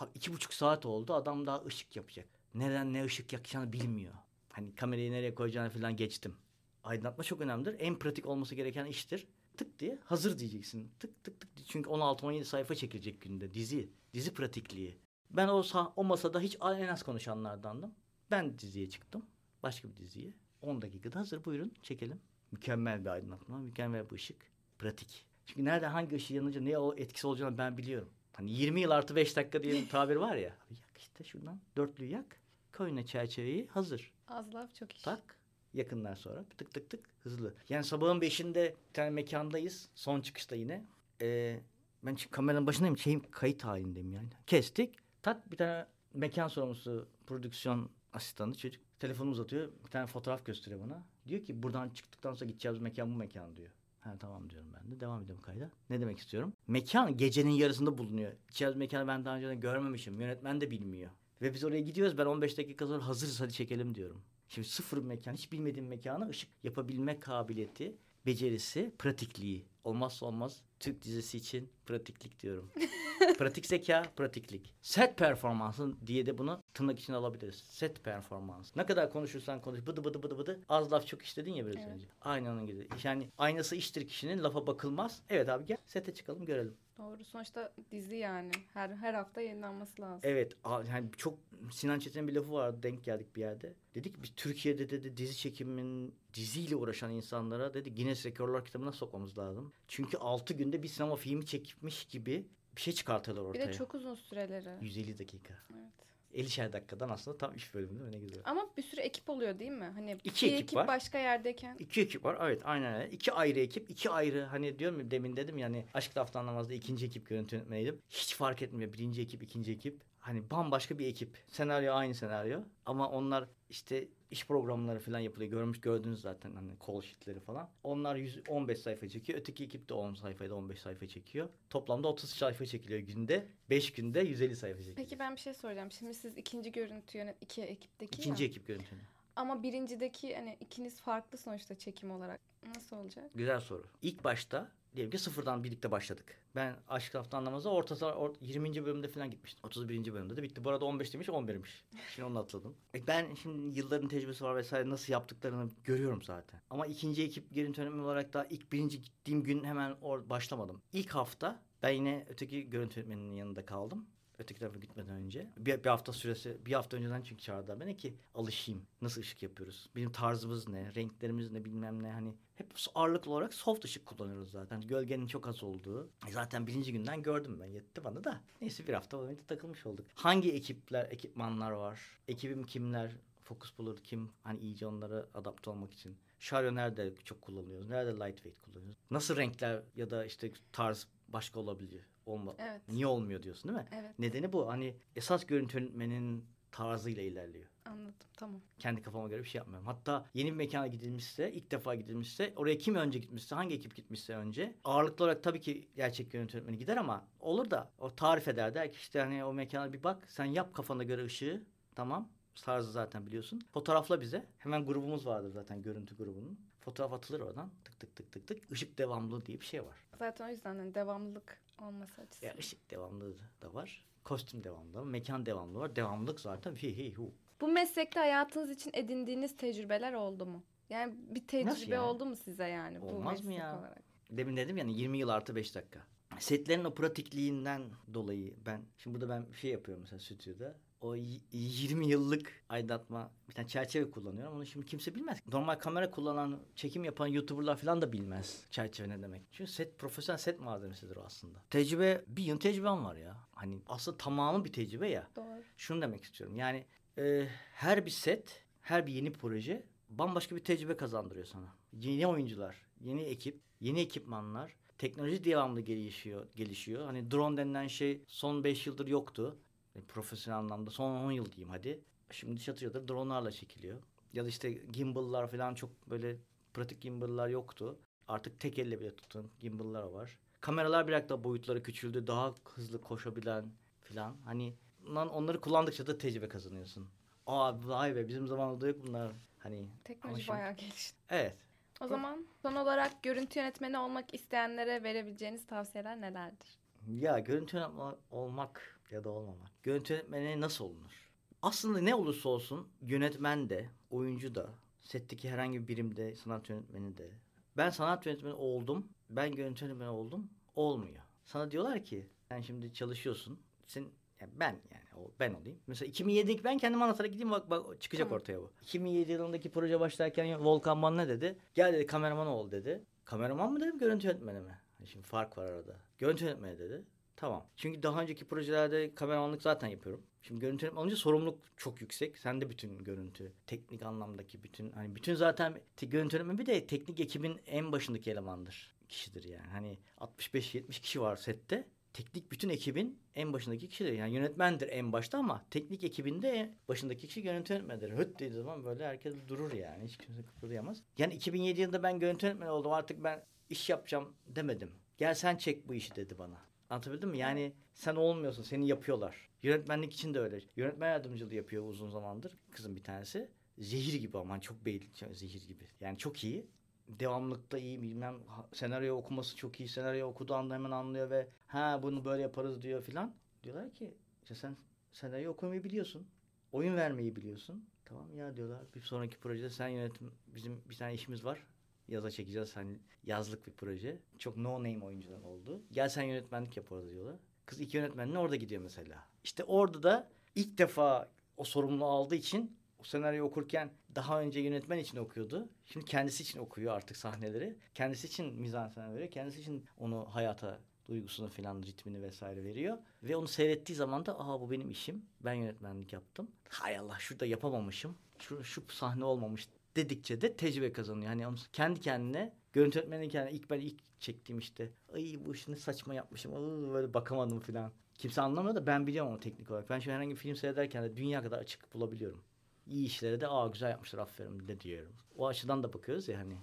Abi 0.00 0.10
iki 0.14 0.32
buçuk 0.32 0.54
saat 0.54 0.86
oldu 0.86 1.14
adam 1.14 1.46
daha 1.46 1.62
ışık 1.64 1.96
yapacak. 1.96 2.28
Nereden 2.54 2.92
ne 2.92 3.04
ışık 3.04 3.32
yakacağını 3.32 3.72
bilmiyor. 3.72 4.14
Hani 4.52 4.74
kamerayı 4.74 5.12
nereye 5.12 5.34
koyacağını 5.34 5.70
falan 5.70 5.96
geçtim. 5.96 6.36
Aydınlatma 6.84 7.24
çok 7.24 7.40
önemlidir. 7.40 7.76
En 7.78 7.98
pratik 7.98 8.26
olması 8.26 8.54
gereken 8.54 8.86
iştir. 8.86 9.26
Tık 9.56 9.78
diye 9.78 9.98
hazır 10.04 10.38
diyeceksin. 10.38 10.92
Tık 10.98 11.24
tık 11.24 11.40
tık. 11.40 11.50
Çünkü 11.68 11.90
16-17 11.90 12.44
sayfa 12.44 12.74
çekilecek 12.74 13.20
günde 13.20 13.54
dizi. 13.54 13.90
Dizi 14.14 14.34
pratikliği. 14.34 14.98
Ben 15.30 15.48
o, 15.48 15.64
o 15.96 16.04
masada 16.04 16.40
hiç 16.40 16.56
en 16.62 16.88
az 16.88 17.02
konuşanlardandım. 17.02 17.94
Ben 18.30 18.58
diziye 18.58 18.90
çıktım. 18.90 19.26
Başka 19.62 19.88
bir 19.88 19.96
diziye. 19.96 20.32
10 20.62 20.82
dakikada 20.82 21.18
hazır 21.18 21.44
buyurun 21.44 21.72
çekelim. 21.82 22.20
Mükemmel 22.52 23.00
bir 23.00 23.10
aydınlatma, 23.10 23.58
mükemmel 23.58 24.10
bir 24.10 24.16
ışık. 24.16 24.36
Pratik. 24.78 25.26
Çünkü 25.46 25.64
nerede 25.64 25.86
hangi 25.86 26.16
ışığı 26.16 26.34
yanınca 26.34 26.60
ne 26.60 26.78
o 26.78 26.94
etkisi 26.96 27.26
olacağını 27.26 27.58
ben 27.58 27.78
biliyorum. 27.78 28.08
Hani 28.36 28.50
20 28.50 28.80
yıl 28.80 28.90
artı 28.90 29.16
5 29.16 29.36
dakika 29.36 29.62
diye 29.62 29.74
bir 29.74 29.88
tabir 29.88 30.16
var 30.16 30.36
ya. 30.36 30.56
Yak 30.70 30.98
işte 30.98 31.24
şuradan 31.24 31.60
dörtlüyü 31.76 32.10
yak. 32.10 32.40
Koy 32.76 32.86
önüne 32.86 33.06
çerçeveyi 33.06 33.66
hazır. 33.66 34.12
Az 34.28 34.54
laf 34.54 34.74
çok 34.74 34.92
iş. 34.92 35.02
Tak. 35.02 35.36
Yakından 35.74 36.14
sonra 36.14 36.44
tık 36.58 36.74
tık 36.74 36.90
tık 36.90 37.00
hızlı. 37.22 37.54
Yani 37.68 37.84
sabahın 37.84 38.20
beşinde 38.20 38.74
bir 38.88 38.94
tane 38.94 39.10
mekandayız. 39.10 39.88
Son 39.94 40.20
çıkışta 40.20 40.56
yine. 40.56 40.84
Ee, 41.22 41.60
ben 42.02 42.16
kameranın 42.30 42.66
başındayım. 42.66 42.98
Şeyim 42.98 43.30
kayıt 43.30 43.64
halindeyim 43.64 44.12
yani. 44.12 44.28
Kestik. 44.46 44.94
Tak 45.22 45.50
bir 45.50 45.56
tane 45.56 45.86
mekan 46.14 46.48
sorumlusu 46.48 47.08
prodüksiyon 47.26 47.90
asistanı 48.12 48.54
çocuk 48.54 48.82
telefonu 48.98 49.30
uzatıyor. 49.30 49.70
Bir 49.84 49.90
tane 49.90 50.06
fotoğraf 50.06 50.44
gösteriyor 50.46 50.80
bana. 50.80 51.02
Diyor 51.28 51.44
ki 51.44 51.62
buradan 51.62 51.88
çıktıktan 51.88 52.34
sonra 52.34 52.50
gideceğimiz 52.50 52.82
mekan 52.82 53.14
bu 53.14 53.16
mekan 53.16 53.56
diyor. 53.56 53.70
Ha 54.06 54.16
tamam 54.18 54.50
diyorum 54.50 54.68
ben 54.74 54.92
de. 54.92 55.00
Devam 55.00 55.22
ediyorum 55.22 55.42
kayda. 55.42 55.70
Ne 55.90 56.00
demek 56.00 56.18
istiyorum? 56.18 56.52
Mekan 56.68 57.16
gecenin 57.16 57.50
yarısında 57.50 57.98
bulunuyor. 57.98 58.32
Gideceğimiz 58.48 58.76
mekanı 58.76 59.08
ben 59.08 59.24
daha 59.24 59.36
önce 59.36 59.54
görmemişim. 59.54 60.20
Yönetmen 60.20 60.60
de 60.60 60.70
bilmiyor. 60.70 61.10
Ve 61.42 61.54
biz 61.54 61.64
oraya 61.64 61.80
gidiyoruz. 61.80 62.18
Ben 62.18 62.26
15 62.26 62.58
dakika 62.58 62.86
sonra 62.86 63.06
hazırız 63.08 63.40
hadi 63.40 63.52
çekelim 63.52 63.94
diyorum. 63.94 64.22
Şimdi 64.48 64.68
sıfır 64.68 64.98
mekan, 64.98 65.34
hiç 65.34 65.52
bilmediğim 65.52 65.88
mekana 65.88 66.28
ışık 66.28 66.50
yapabilme 66.64 67.20
kabiliyeti, 67.20 67.96
becerisi, 68.26 68.92
pratikliği. 68.98 69.66
Olmazsa 69.84 70.26
olmaz 70.26 70.62
Türk 70.80 71.02
dizisi 71.02 71.36
için 71.38 71.70
pratiklik 71.86 72.40
diyorum. 72.40 72.70
Pratik 73.38 73.66
zeka, 73.66 74.02
pratiklik. 74.16 74.74
Set 74.82 75.16
performansı 75.18 76.06
diye 76.06 76.26
de 76.26 76.38
bunu 76.38 76.62
tırnak 76.74 76.98
içine 76.98 77.16
alabiliriz. 77.16 77.54
Set 77.56 78.04
performans. 78.04 78.76
Ne 78.76 78.86
kadar 78.86 79.12
konuşursan 79.12 79.60
konuş, 79.60 79.86
bıdı 79.86 80.04
bıdı 80.04 80.22
bıdı 80.22 80.38
bıdı. 80.38 80.60
Az 80.68 80.92
laf 80.92 81.06
çok 81.06 81.22
iş 81.22 81.36
dedin 81.36 81.52
ya 81.52 81.66
biraz 81.66 81.76
Evet. 81.76 81.88
önce. 81.88 82.06
Aynı 82.20 82.50
onun 82.50 82.66
gibi. 82.66 82.88
Yani 83.04 83.28
aynası 83.38 83.76
iştir 83.76 84.08
kişinin, 84.08 84.42
lafa 84.42 84.66
bakılmaz. 84.66 85.22
Evet 85.30 85.48
abi 85.48 85.66
gel 85.66 85.76
sete 85.86 86.14
çıkalım 86.14 86.44
görelim. 86.46 86.74
Doğru. 86.98 87.24
Sonuçta 87.24 87.72
dizi 87.90 88.16
yani. 88.16 88.50
Her 88.74 88.90
her 88.90 89.14
hafta 89.14 89.40
yayınlanması 89.40 90.02
lazım. 90.02 90.20
Evet 90.22 90.52
yani 90.92 91.08
çok 91.16 91.38
Sinan 91.72 91.98
Çetin'in 91.98 92.28
bir 92.28 92.32
lafı 92.32 92.52
vardı 92.52 92.82
denk 92.82 93.04
geldik 93.04 93.36
bir 93.36 93.40
yerde. 93.40 93.72
Dedi 93.94 94.12
ki 94.12 94.22
biz 94.22 94.32
Türkiye'de 94.36 94.90
dedi 94.90 95.16
dizi 95.16 95.36
çekiminin 95.36 96.14
diziyle 96.34 96.76
uğraşan 96.76 97.10
insanlara 97.12 97.74
dedi 97.74 97.94
Guinness 97.94 98.26
Rekorlar 98.26 98.64
kitabına 98.64 98.92
sokmamız 98.92 99.38
lazım. 99.38 99.72
Çünkü 99.88 100.16
6 100.18 100.54
günde 100.54 100.82
bir 100.82 100.88
sinema 100.88 101.16
filmi 101.16 101.46
çekmiş 101.46 102.04
gibi 102.04 102.46
bir 102.76 102.80
şey 102.80 102.94
çıkartıyorlar 102.94 103.44
Bir 103.44 103.48
ortaya. 103.48 103.68
de 103.68 103.72
çok 103.72 103.94
uzun 103.94 104.14
süreleri. 104.14 104.70
150 104.84 105.18
dakika. 105.18 105.54
Evet. 105.74 105.92
50'şer 106.36 106.72
dakikadan 106.72 107.08
aslında 107.08 107.36
tam 107.38 107.54
3 107.54 107.74
bölüm 107.74 107.88
değil 107.90 108.00
mi? 108.00 108.12
Ne 108.12 108.18
güzel. 108.18 108.42
Ama 108.44 108.66
bir 108.76 108.82
sürü 108.82 109.00
ekip 109.00 109.28
oluyor 109.30 109.58
değil 109.58 109.70
mi? 109.70 109.90
Hani 109.94 110.16
İki 110.24 110.46
bir 110.46 110.52
ekip 110.52 110.62
ekip 110.62 110.76
var. 110.76 110.88
başka 110.88 111.18
yerdeyken 111.18 111.76
İki 111.78 112.00
ekip 112.02 112.24
var. 112.24 112.36
Evet 112.40 112.60
aynen 112.64 112.94
öyle. 112.94 113.10
İki 113.10 113.32
ayrı 113.32 113.60
ekip. 113.60 113.90
iki 113.90 114.10
ayrı 114.10 114.42
hani 114.44 114.78
diyorum 114.78 115.00
ya 115.00 115.10
demin 115.10 115.36
dedim 115.36 115.58
yani 115.58 115.84
Aşk 115.94 116.16
Laftan 116.16 116.40
Anlamaz'da 116.40 116.74
ikinci 116.74 117.06
ekip 117.06 117.26
görüntü 117.28 117.56
yönetmeniydim. 117.56 117.98
Hiç 118.10 118.34
fark 118.34 118.62
etmiyor. 118.62 118.92
Birinci 118.92 119.22
ekip, 119.22 119.42
ikinci 119.42 119.72
ekip. 119.72 120.00
Hani 120.26 120.50
bambaşka 120.50 120.98
bir 120.98 121.06
ekip. 121.06 121.38
Senaryo 121.48 121.94
aynı 121.94 122.14
senaryo. 122.14 122.60
Ama 122.86 123.10
onlar 123.10 123.48
işte 123.70 124.08
iş 124.30 124.46
programları 124.46 124.98
falan 124.98 125.18
yapılıyor. 125.18 125.50
Görmüş 125.50 125.80
gördünüz 125.80 126.20
zaten 126.20 126.54
hani 126.54 126.70
call 126.86 127.00
sheetleri 127.00 127.40
falan. 127.40 127.68
Onlar 127.84 128.16
115 128.16 128.78
sayfa 128.78 129.08
çekiyor. 129.08 129.38
Öteki 129.38 129.64
ekip 129.64 129.88
de 129.88 129.94
10 129.94 130.14
sayfayı 130.14 130.50
da 130.50 130.54
15 130.54 130.80
sayfa 130.80 131.06
çekiyor. 131.06 131.48
Toplamda 131.70 132.08
30 132.08 132.30
sayfa 132.30 132.66
çekiliyor 132.66 133.00
günde. 133.00 133.46
5 133.70 133.92
günde 133.92 134.20
150 134.20 134.56
sayfa 134.56 134.76
çekiliyor. 134.78 134.96
Peki 134.96 135.18
ben 135.18 135.34
bir 135.36 135.40
şey 135.40 135.54
soracağım. 135.54 135.92
Şimdi 135.92 136.14
siz 136.14 136.36
ikinci 136.36 136.72
görüntü 136.72 137.18
yönet 137.18 137.42
iki 137.42 137.62
ekipteki 137.62 138.18
İkinci 138.20 138.42
ya. 138.42 138.48
ekip 138.48 138.66
görüntü. 138.66 138.96
Ama 139.36 139.62
birincideki 139.62 140.36
hani 140.36 140.56
ikiniz 140.60 141.00
farklı 141.00 141.38
sonuçta 141.38 141.74
çekim 141.78 142.10
olarak. 142.10 142.40
Nasıl 142.76 142.96
olacak? 142.96 143.30
Güzel 143.34 143.60
soru. 143.60 143.84
İlk 144.02 144.24
başta 144.24 144.68
diyelim 144.96 145.10
ki 145.10 145.18
sıfırdan 145.18 145.64
birlikte 145.64 145.90
başladık. 145.90 146.40
Ben 146.54 146.76
Aşk 146.88 147.14
Laftan 147.14 147.38
Anlamaz'a 147.38 147.70
orta, 147.70 148.14
or, 148.14 148.34
20. 148.40 148.84
bölümde 148.84 149.08
falan 149.08 149.30
gitmiştim. 149.30 149.60
31. 149.64 150.12
bölümde 150.12 150.36
de 150.36 150.42
bitti. 150.42 150.64
Bu 150.64 150.70
arada 150.70 150.84
15 150.84 151.14
demiş 151.14 151.28
11'miş. 151.28 151.84
Şimdi 152.14 152.26
onu 152.26 152.38
atladım. 152.38 152.76
E 152.94 153.06
ben 153.06 153.34
şimdi 153.34 153.78
yılların 153.78 154.08
tecrübesi 154.08 154.44
var 154.44 154.56
vesaire 154.56 154.90
nasıl 154.90 155.12
yaptıklarını 155.12 155.70
görüyorum 155.84 156.22
zaten. 156.22 156.60
Ama 156.70 156.86
ikinci 156.86 157.22
ekip 157.22 157.54
görüntü 157.54 157.80
yönetmeni 157.80 158.04
olarak 158.04 158.32
daha 158.32 158.44
ilk 158.44 158.72
birinci 158.72 159.02
gittiğim 159.02 159.42
gün 159.42 159.64
hemen 159.64 159.96
or 160.00 160.28
başlamadım. 160.28 160.82
İlk 160.92 161.10
hafta 161.10 161.62
ben 161.82 161.90
yine 161.90 162.26
öteki 162.28 162.70
görüntü 162.70 163.00
yönetmeninin 163.00 163.34
yanında 163.34 163.66
kaldım. 163.66 164.06
Öteki 164.38 164.60
tarafa 164.60 164.78
gitmeden 164.78 165.14
önce. 165.16 165.50
Bir, 165.56 165.84
bir 165.84 165.88
hafta 165.88 166.12
süresi, 166.12 166.56
bir 166.66 166.72
hafta 166.72 166.96
önceden 166.96 167.22
çünkü 167.22 167.42
çağırdılar 167.42 167.80
beni 167.80 167.96
ki 167.96 168.14
alışayım. 168.34 168.82
Nasıl 169.02 169.20
ışık 169.20 169.42
yapıyoruz? 169.42 169.90
Bizim 169.96 170.12
tarzımız 170.12 170.68
ne? 170.68 170.94
Renklerimiz 170.94 171.52
ne? 171.52 171.64
Bilmem 171.64 172.02
ne. 172.02 172.12
Hani 172.12 172.34
hep 172.54 172.72
ağırlıklı 172.94 173.30
olarak 173.32 173.54
soft 173.54 173.84
ışık 173.84 174.06
kullanıyoruz 174.06 174.50
zaten. 174.50 174.80
Gölgenin 174.80 175.26
çok 175.26 175.46
az 175.48 175.62
olduğu. 175.62 176.10
E 176.28 176.32
Zaten 176.32 176.66
birinci 176.66 176.92
günden 176.92 177.22
gördüm 177.22 177.60
ben. 177.60 177.66
Yetti 177.66 178.04
bana 178.04 178.24
da. 178.24 178.40
Neyse 178.60 178.86
bir 178.86 178.94
hafta 178.94 179.18
boyunca 179.18 179.42
takılmış 179.46 179.86
olduk. 179.86 180.06
Hangi 180.14 180.52
ekipler, 180.52 181.06
ekipmanlar 181.10 181.70
var? 181.70 182.00
Ekibim 182.28 182.62
kimler? 182.62 183.12
Focus 183.44 183.70
Puller 183.72 183.96
kim? 183.96 184.30
Hani 184.42 184.60
iyice 184.60 184.86
onlara 184.86 185.26
adapte 185.34 185.70
olmak 185.70 185.92
için. 185.92 186.16
Şaryo 186.38 186.74
nerede 186.74 187.14
çok 187.24 187.42
kullanıyoruz? 187.42 187.88
Nerede 187.88 188.12
lightweight 188.12 188.62
kullanıyoruz? 188.62 188.96
Nasıl 189.10 189.36
renkler 189.36 189.82
ya 189.96 190.10
da 190.10 190.24
işte 190.24 190.52
tarz 190.72 191.06
başka 191.28 191.60
olabiliyor? 191.60 192.04
Olma. 192.26 192.54
Evet. 192.58 192.80
Niye 192.88 193.06
olmuyor 193.06 193.42
diyorsun 193.42 193.68
değil 193.68 193.78
mi? 193.78 193.88
Evet. 193.92 194.18
Nedeni 194.18 194.52
bu. 194.52 194.68
Hani 194.68 194.96
esas 195.16 195.46
görüntü 195.46 195.78
yönetmenin 195.78 196.44
tarzıyla 196.72 197.22
ilerliyor. 197.22 197.66
Anladım. 197.84 198.14
Tamam. 198.36 198.60
Kendi 198.78 199.02
kafama 199.02 199.28
göre 199.28 199.42
bir 199.44 199.48
şey 199.48 199.58
yapmıyorum. 199.58 199.86
Hatta 199.86 200.26
yeni 200.34 200.50
bir 200.50 200.56
mekana 200.56 200.86
gidilmişse, 200.86 201.52
ilk 201.52 201.70
defa 201.70 201.94
gidilmişse, 201.94 202.52
oraya 202.56 202.78
kim 202.78 202.94
önce 202.94 203.18
gitmişse, 203.18 203.54
hangi 203.54 203.74
ekip 203.74 203.96
gitmişse 203.96 204.36
önce 204.36 204.74
ağırlıklı 204.84 205.24
olarak 205.24 205.42
tabii 205.42 205.60
ki 205.60 205.88
gerçek 205.96 206.32
görüntü 206.32 206.56
yönetmeni 206.56 206.78
gider 206.78 206.96
ama 206.96 207.28
olur 207.40 207.70
da 207.70 207.90
o 207.98 208.14
tarif 208.14 208.48
eder 208.48 208.74
der 208.74 208.92
ki 208.92 208.98
işte 208.98 209.20
hani 209.20 209.44
o 209.44 209.52
mekana 209.52 209.92
bir 209.92 210.04
bak, 210.04 210.30
sen 210.30 210.44
yap 210.44 210.74
kafana 210.74 211.04
göre 211.04 211.24
ışığı, 211.24 211.64
tamam. 211.94 212.28
Tarzı 212.64 212.92
zaten 212.92 213.26
biliyorsun. 213.26 213.60
Fotoğrafla 213.72 214.20
bize. 214.20 214.46
Hemen 214.58 214.86
grubumuz 214.86 215.26
vardır 215.26 215.50
zaten 215.50 215.82
görüntü 215.82 216.16
grubunun. 216.16 216.60
Fotoğraf 216.80 217.12
atılır 217.12 217.40
oradan. 217.40 217.70
Tık 217.98 218.16
tık 218.16 218.32
tık 218.32 218.46
tık 218.46 218.46
tık. 218.62 218.72
Işık 218.72 218.98
devamlılığı 218.98 219.46
diye 219.46 219.60
bir 219.60 219.64
şey 219.64 219.84
var. 219.84 219.96
Zaten 220.18 220.46
o 220.48 220.50
yüzden 220.50 220.76
hani 220.76 220.94
devamlılık 220.94 221.60
olması 221.82 222.20
Ya 222.20 222.26
açısından. 222.26 222.56
ışık 222.58 222.90
devamlılığı 222.90 223.36
da 223.62 223.74
var. 223.74 224.04
Kostüm 224.24 224.64
devamlılığı, 224.64 224.98
var, 225.00 225.04
mekan 225.04 225.46
devamlılığı 225.46 225.78
var. 225.80 225.96
Devamlılık 225.96 226.40
zaten 226.40 226.74
hi 226.74 226.96
hi 226.96 227.14
hu. 227.14 227.34
Bu 227.60 227.68
meslekte 227.68 228.20
hayatınız 228.20 228.70
için 228.70 228.90
edindiğiniz 228.94 229.56
tecrübeler 229.56 230.12
oldu 230.12 230.46
mu? 230.46 230.64
Yani 230.90 231.14
bir 231.18 231.46
tecrübe 231.46 231.94
yani? 231.94 232.04
oldu 232.04 232.26
mu 232.26 232.36
size 232.36 232.68
yani 232.68 233.02
bu 233.02 233.06
Olmaz 233.06 233.40
mı 233.40 233.48
meslek 233.48 233.64
ya? 233.64 233.78
olarak? 233.78 234.02
Demin 234.30 234.56
dedim 234.56 234.76
yani 234.78 234.98
20 234.98 235.18
yıl 235.18 235.28
artı 235.28 235.56
5 235.56 235.74
dakika. 235.74 236.06
Setlerin 236.38 236.84
o 236.84 236.94
pratikliğinden 236.94 237.82
dolayı 238.14 238.54
ben 238.66 238.82
şimdi 238.98 239.14
burada 239.20 239.28
ben 239.28 239.52
şey 239.52 239.70
yapıyorum 239.70 240.02
mesela 240.02 240.20
stüdyoda. 240.20 240.76
O 241.00 241.14
y- 241.14 241.40
20 241.52 242.06
yıllık 242.08 242.64
aydınlatma 242.68 243.30
bir 243.48 243.54
tane 243.54 243.68
çerçeve 243.68 244.10
kullanıyorum. 244.10 244.56
Onu 244.56 244.66
şimdi 244.66 244.86
kimse 244.86 245.14
bilmez. 245.14 245.38
Normal 245.52 245.74
kamera 245.74 246.10
kullanan, 246.10 246.60
çekim 246.74 247.04
yapan 247.04 247.26
YouTuber'lar 247.26 247.76
falan 247.76 248.02
da 248.02 248.12
bilmez 248.12 248.66
çerçeve 248.70 249.08
ne 249.08 249.22
demek. 249.22 249.42
Çünkü 249.52 249.72
set 249.72 249.98
profesyonel 249.98 250.38
set 250.38 250.60
malzemesidir 250.60 251.16
o 251.16 251.22
aslında. 251.26 251.58
Tecrübe 251.70 252.24
bir 252.28 252.42
yıl 252.44 252.60
tecrübem 252.60 253.04
var 253.04 253.16
ya. 253.16 253.36
Hani 253.52 253.82
aslında 253.86 254.16
tamamı 254.16 254.64
bir 254.64 254.72
tecrübe 254.72 255.08
ya. 255.08 255.28
Doğru. 255.36 255.62
Şunu 255.76 256.02
demek 256.02 256.24
istiyorum. 256.24 256.56
Yani 256.56 256.84
e, 257.18 257.48
her 257.74 258.06
bir 258.06 258.10
set, 258.10 258.62
her 258.82 259.06
bir 259.06 259.12
yeni 259.12 259.32
proje 259.32 259.86
bambaşka 260.08 260.56
bir 260.56 260.64
tecrübe 260.64 260.96
kazandırıyor 260.96 261.46
sana. 261.46 261.74
Yeni 261.92 262.26
oyuncular, 262.26 262.76
yeni 263.00 263.22
ekip, 263.22 263.60
yeni 263.80 264.00
ekipmanlar. 264.00 264.76
Teknoloji 264.98 265.44
devamlı 265.44 265.80
gelişiyor, 265.80 266.46
gelişiyor. 266.56 267.06
Hani 267.06 267.30
drone 267.30 267.56
denilen 267.56 267.86
şey 267.88 268.22
son 268.26 268.64
5 268.64 268.86
yıldır 268.86 269.06
yoktu. 269.06 269.56
E, 269.96 270.00
profesyonel 270.08 270.58
anlamda 270.58 270.90
son 270.90 271.10
10 271.24 271.30
yıl 271.32 271.52
diyeyim 271.52 271.70
hadi. 271.70 272.00
Şimdi 272.30 272.60
çatır 272.60 273.08
dronelarla 273.08 273.52
çekiliyor. 273.52 273.98
Ya 274.32 274.44
da 274.44 274.48
işte 274.48 274.70
gimbal'lar 274.70 275.50
falan 275.50 275.74
çok 275.74 276.10
böyle 276.10 276.36
pratik 276.74 277.00
gimbal'lar 277.00 277.48
yoktu. 277.48 277.98
Artık 278.28 278.60
tek 278.60 278.78
elle 278.78 279.00
bile 279.00 279.16
tutun 279.16 279.50
gimbal'lar 279.60 280.02
var. 280.02 280.38
Kameralar 280.60 281.08
biraz 281.08 281.28
daha 281.28 281.44
boyutları 281.44 281.82
küçüldü. 281.82 282.26
Daha 282.26 282.54
hızlı 282.64 283.00
koşabilen 283.00 283.66
falan. 284.00 284.36
Hani 284.44 284.74
onları 285.14 285.60
kullandıkça 285.60 286.06
da 286.06 286.18
tecrübe 286.18 286.48
kazanıyorsun. 286.48 287.08
Aa 287.46 287.88
vay 287.88 288.16
be 288.16 288.28
bizim 288.28 288.46
zamanımızda 288.46 288.88
yok 288.88 288.96
bunlar. 289.06 289.32
Hani 289.58 289.86
Teknoloji 290.04 290.42
şimdi- 290.44 290.58
bayağı 290.58 290.72
gelişti. 290.72 291.18
evet. 291.30 291.56
O 292.00 292.08
zaman 292.08 292.46
son 292.62 292.74
olarak 292.74 293.22
görüntü 293.22 293.58
yönetmeni 293.58 293.98
olmak 293.98 294.34
isteyenlere 294.34 295.02
verebileceğiniz 295.02 295.66
tavsiyeler 295.66 296.20
nelerdir? 296.20 296.68
Ya 297.08 297.38
görüntü 297.38 297.76
yönetmeni 297.76 298.14
olmak 298.30 298.95
ya 299.10 299.24
da 299.24 299.30
olmamak. 299.30 299.82
Görüntü 299.82 300.14
yönetmeni 300.14 300.60
nasıl 300.60 300.84
olunur? 300.84 301.30
Aslında 301.62 302.00
ne 302.00 302.14
olursa 302.14 302.48
olsun 302.48 302.88
yönetmen 303.02 303.68
de, 303.68 303.88
oyuncu 304.10 304.54
da, 304.54 304.74
setteki 305.00 305.50
herhangi 305.50 305.82
bir 305.82 305.88
birimde 305.88 306.34
sanat 306.34 306.68
yönetmeni 306.68 307.18
de. 307.18 307.30
Ben 307.76 307.90
sanat 307.90 308.26
yönetmeni 308.26 308.54
oldum, 308.54 309.08
ben 309.30 309.52
görüntü 309.52 309.84
yönetmeni 309.84 310.10
oldum, 310.10 310.50
olmuyor. 310.76 311.22
Sana 311.44 311.70
diyorlar 311.70 312.04
ki 312.04 312.26
sen 312.48 312.60
şimdi 312.60 312.94
çalışıyorsun, 312.94 313.60
sen 313.86 314.04
ya 314.40 314.48
ben 314.52 314.80
yani 314.90 315.24
o, 315.24 315.30
ben 315.40 315.54
olayım. 315.54 315.78
Mesela 315.86 316.10
2007'deki 316.10 316.64
ben 316.64 316.78
kendim 316.78 317.02
anlatarak 317.02 317.32
gideyim 317.32 317.50
bak 317.50 317.70
bak 317.70 318.00
çıkacak 318.00 318.28
Tamam. 318.28 318.40
ortaya 318.40 318.60
bu. 318.60 318.72
2007 318.82 319.32
yılındaki 319.32 319.70
proje 319.70 320.00
başlarken 320.00 320.64
Volkan 320.64 321.02
bana 321.02 321.16
ne 321.16 321.28
dedi? 321.28 321.58
Gel 321.74 321.92
dedi 321.92 322.06
kameraman 322.06 322.46
ol 322.46 322.70
dedi. 322.70 323.04
Kameraman 323.24 323.72
mı 323.72 323.80
dedim 323.80 323.98
görüntü 323.98 324.26
yönetmeni 324.26 324.60
mi? 324.60 324.80
Şimdi 325.04 325.26
fark 325.26 325.58
var 325.58 325.64
arada. 325.64 325.96
Görüntü 326.18 326.44
yönetmeni 326.44 326.78
dedi. 326.78 327.04
Tamam. 327.36 327.66
Çünkü 327.76 328.02
daha 328.02 328.22
önceki 328.22 328.44
projelerde 328.44 329.14
kameramanlık 329.14 329.62
zaten 329.62 329.88
yapıyorum. 329.88 330.22
Şimdi 330.42 330.60
görüntü 330.60 330.90
olunca 330.90 331.16
sorumluluk 331.16 331.58
çok 331.76 332.00
yüksek. 332.00 332.38
Sen 332.38 332.60
de 332.60 332.70
bütün 332.70 332.98
görüntü, 332.98 333.52
teknik 333.66 334.02
anlamdaki 334.02 334.62
bütün 334.62 334.90
hani 334.90 335.16
bütün 335.16 335.34
zaten 335.34 335.80
te- 335.96 336.06
görüntü 336.06 336.36
yönetmeni 336.36 336.58
bir 336.58 336.66
de 336.66 336.86
teknik 336.86 337.20
ekibin 337.20 337.60
en 337.66 337.92
başındaki 337.92 338.30
elemandır. 338.30 338.96
Kişidir 339.08 339.44
yani. 339.44 339.66
Hani 339.66 339.98
65-70 340.20 341.00
kişi 341.00 341.20
var 341.20 341.36
sette. 341.36 341.88
Teknik 342.12 342.52
bütün 342.52 342.68
ekibin 342.68 343.18
en 343.34 343.52
başındaki 343.52 343.88
kişidir. 343.88 344.12
Yani 344.12 344.34
yönetmendir 344.34 344.88
en 344.88 345.12
başta 345.12 345.38
ama 345.38 345.64
teknik 345.70 346.04
ekibinde 346.04 346.74
başındaki 346.88 347.26
kişi 347.26 347.42
görüntü 347.42 347.72
yönetmenidir. 347.72 348.10
Höt 348.10 348.38
dediği 348.40 348.50
zaman 348.56 348.84
böyle 348.84 349.06
herkes 349.06 349.34
durur 349.48 349.72
yani. 349.72 350.04
Hiç 350.04 350.16
kimse 350.16 350.42
kıpırdayamaz. 350.42 351.02
Yani 351.18 351.34
2007 351.34 351.80
yılında 351.80 352.02
ben 352.02 352.18
görüntü 352.18 352.46
yönetmeni 352.46 352.70
oldum. 352.70 352.92
Artık 352.92 353.24
ben 353.24 353.44
iş 353.70 353.90
yapacağım 353.90 354.34
demedim. 354.46 354.90
Gel 355.16 355.34
sen 355.34 355.56
çek 355.56 355.88
bu 355.88 355.94
işi 355.94 356.16
dedi 356.16 356.38
bana. 356.38 356.66
Anlatabildim 356.90 357.30
mi? 357.30 357.38
Yani 357.38 357.72
sen 357.94 358.16
olmuyorsun, 358.16 358.62
seni 358.62 358.88
yapıyorlar. 358.88 359.48
Yönetmenlik 359.62 360.12
için 360.12 360.34
de 360.34 360.40
öyle. 360.40 360.60
Yönetmen 360.76 361.10
yardımcılığı 361.10 361.54
yapıyor 361.54 361.88
uzun 361.88 362.10
zamandır. 362.10 362.56
Kızım 362.70 362.96
bir 362.96 363.04
tanesi. 363.04 363.50
Zehir 363.78 364.20
gibi 364.20 364.38
ama 364.38 364.60
çok 364.60 364.84
belli, 364.86 365.06
zehir 365.32 365.68
gibi. 365.68 365.84
Yani 366.00 366.18
çok 366.18 366.44
iyi. 366.44 366.66
Devamlılıkta 367.08 367.78
iyi 367.78 368.02
bilmem 368.02 368.34
senaryo 368.72 369.16
okuması 369.16 369.56
çok 369.56 369.80
iyi. 369.80 369.88
Senaryo 369.88 370.28
okuduğu 370.28 370.54
anda 370.54 370.74
hemen 370.74 370.90
anlıyor 370.90 371.30
ve 371.30 371.48
ha 371.66 372.02
bunu 372.02 372.24
böyle 372.24 372.42
yaparız 372.42 372.82
diyor 372.82 373.02
filan. 373.02 373.34
Diyorlar 373.62 373.94
ki 373.94 374.14
işte 374.42 374.54
sen 374.54 374.76
senaryo 375.12 375.52
okumayı 375.52 375.84
biliyorsun. 375.84 376.26
Oyun 376.72 376.96
vermeyi 376.96 377.36
biliyorsun. 377.36 377.88
Tamam 378.04 378.34
ya 378.34 378.56
diyorlar. 378.56 378.82
Bir 378.94 379.00
sonraki 379.00 379.38
projede 379.38 379.70
sen 379.70 379.88
yönetim 379.88 380.32
bizim 380.46 380.82
bir 380.88 380.94
tane 380.96 381.14
işimiz 381.14 381.44
var. 381.44 381.66
Yaza 382.08 382.30
çekeceğiz 382.30 382.76
hani 382.76 382.98
yazlık 383.24 383.66
bir 383.66 383.72
proje. 383.72 384.18
Çok 384.38 384.56
no 384.56 384.78
name 384.78 385.04
oyuncudan 385.04 385.42
oldu. 385.42 385.82
Gel 385.92 386.08
sen 386.08 386.22
yönetmenlik 386.22 386.76
yap 386.76 386.92
orada 386.92 387.10
diyorlar. 387.10 387.36
Kız 387.66 387.80
ilk 387.80 387.94
yönetmenliğine 387.94 388.38
orada 388.38 388.56
gidiyor 388.56 388.82
mesela. 388.82 389.24
İşte 389.44 389.64
orada 389.64 390.02
da 390.02 390.30
ilk 390.54 390.78
defa 390.78 391.30
o 391.56 391.64
sorumluluğu 391.64 392.04
aldığı 392.04 392.34
için 392.34 392.76
o 393.00 393.04
senaryo 393.04 393.46
okurken 393.46 393.90
daha 394.14 394.40
önce 394.40 394.60
yönetmen 394.60 394.98
için 394.98 395.18
okuyordu. 395.18 395.68
Şimdi 395.84 396.06
kendisi 396.06 396.42
için 396.42 396.58
okuyor 396.58 396.96
artık 396.96 397.16
sahneleri. 397.16 397.76
Kendisi 397.94 398.26
için 398.26 398.54
mizansen 398.54 399.14
veriyor. 399.14 399.30
Kendisi 399.30 399.60
için 399.60 399.84
onu 399.98 400.26
hayata 400.30 400.80
duygusunu 401.08 401.48
falan 401.48 401.82
ritmini 401.82 402.22
vesaire 402.22 402.64
veriyor. 402.64 402.98
Ve 403.22 403.36
onu 403.36 403.48
seyrettiği 403.48 403.96
zaman 403.96 404.26
da 404.26 404.40
aa 404.40 404.60
bu 404.60 404.70
benim 404.70 404.90
işim. 404.90 405.24
Ben 405.44 405.54
yönetmenlik 405.54 406.12
yaptım. 406.12 406.50
Hay 406.68 406.98
Allah 406.98 407.16
şurada 407.18 407.46
yapamamışım. 407.46 408.18
Şu, 408.38 408.64
şu 408.64 408.82
sahne 408.88 409.24
olmamış 409.24 409.68
dedikçe 409.96 410.40
de 410.40 410.56
tecrübe 410.56 410.92
kazanıyor. 410.92 411.26
Hani 411.26 411.56
kendi 411.72 412.00
kendine 412.00 412.54
görüntü 412.72 412.98
yönetmenin 412.98 413.28
kendine 413.28 413.52
ilk 413.52 413.70
ben 413.70 413.80
ilk 413.80 414.20
çektiğim 414.20 414.58
işte 414.58 414.90
ay 415.14 415.38
bu 415.44 415.54
işini 415.54 415.76
saçma 415.76 416.14
yapmışım. 416.14 416.52
Böyle 416.94 417.14
bakamadım 417.14 417.60
falan. 417.60 417.92
Kimse 418.14 418.40
anlamıyor 418.40 418.74
da 418.74 418.86
ben 418.86 419.06
biliyorum 419.06 419.32
onu 419.32 419.40
teknik 419.40 419.70
olarak. 419.70 419.90
Ben 419.90 419.98
şimdi 419.98 420.14
herhangi 420.14 420.30
bir 420.30 420.36
film 420.36 420.56
seyrederken 420.56 421.04
de 421.04 421.16
dünya 421.16 421.42
kadar 421.42 421.58
açık 421.58 421.94
bulabiliyorum. 421.94 422.40
İyi 422.86 423.06
işlere 423.06 423.40
de 423.40 423.48
aa 423.48 423.66
güzel 423.66 423.90
yapmışlar 423.90 424.18
aferin 424.18 424.68
de 424.68 424.80
diyorum. 424.80 425.12
O 425.36 425.46
açıdan 425.46 425.82
da 425.82 425.92
bakıyoruz 425.92 426.28
ya 426.28 426.38
hani. 426.38 426.56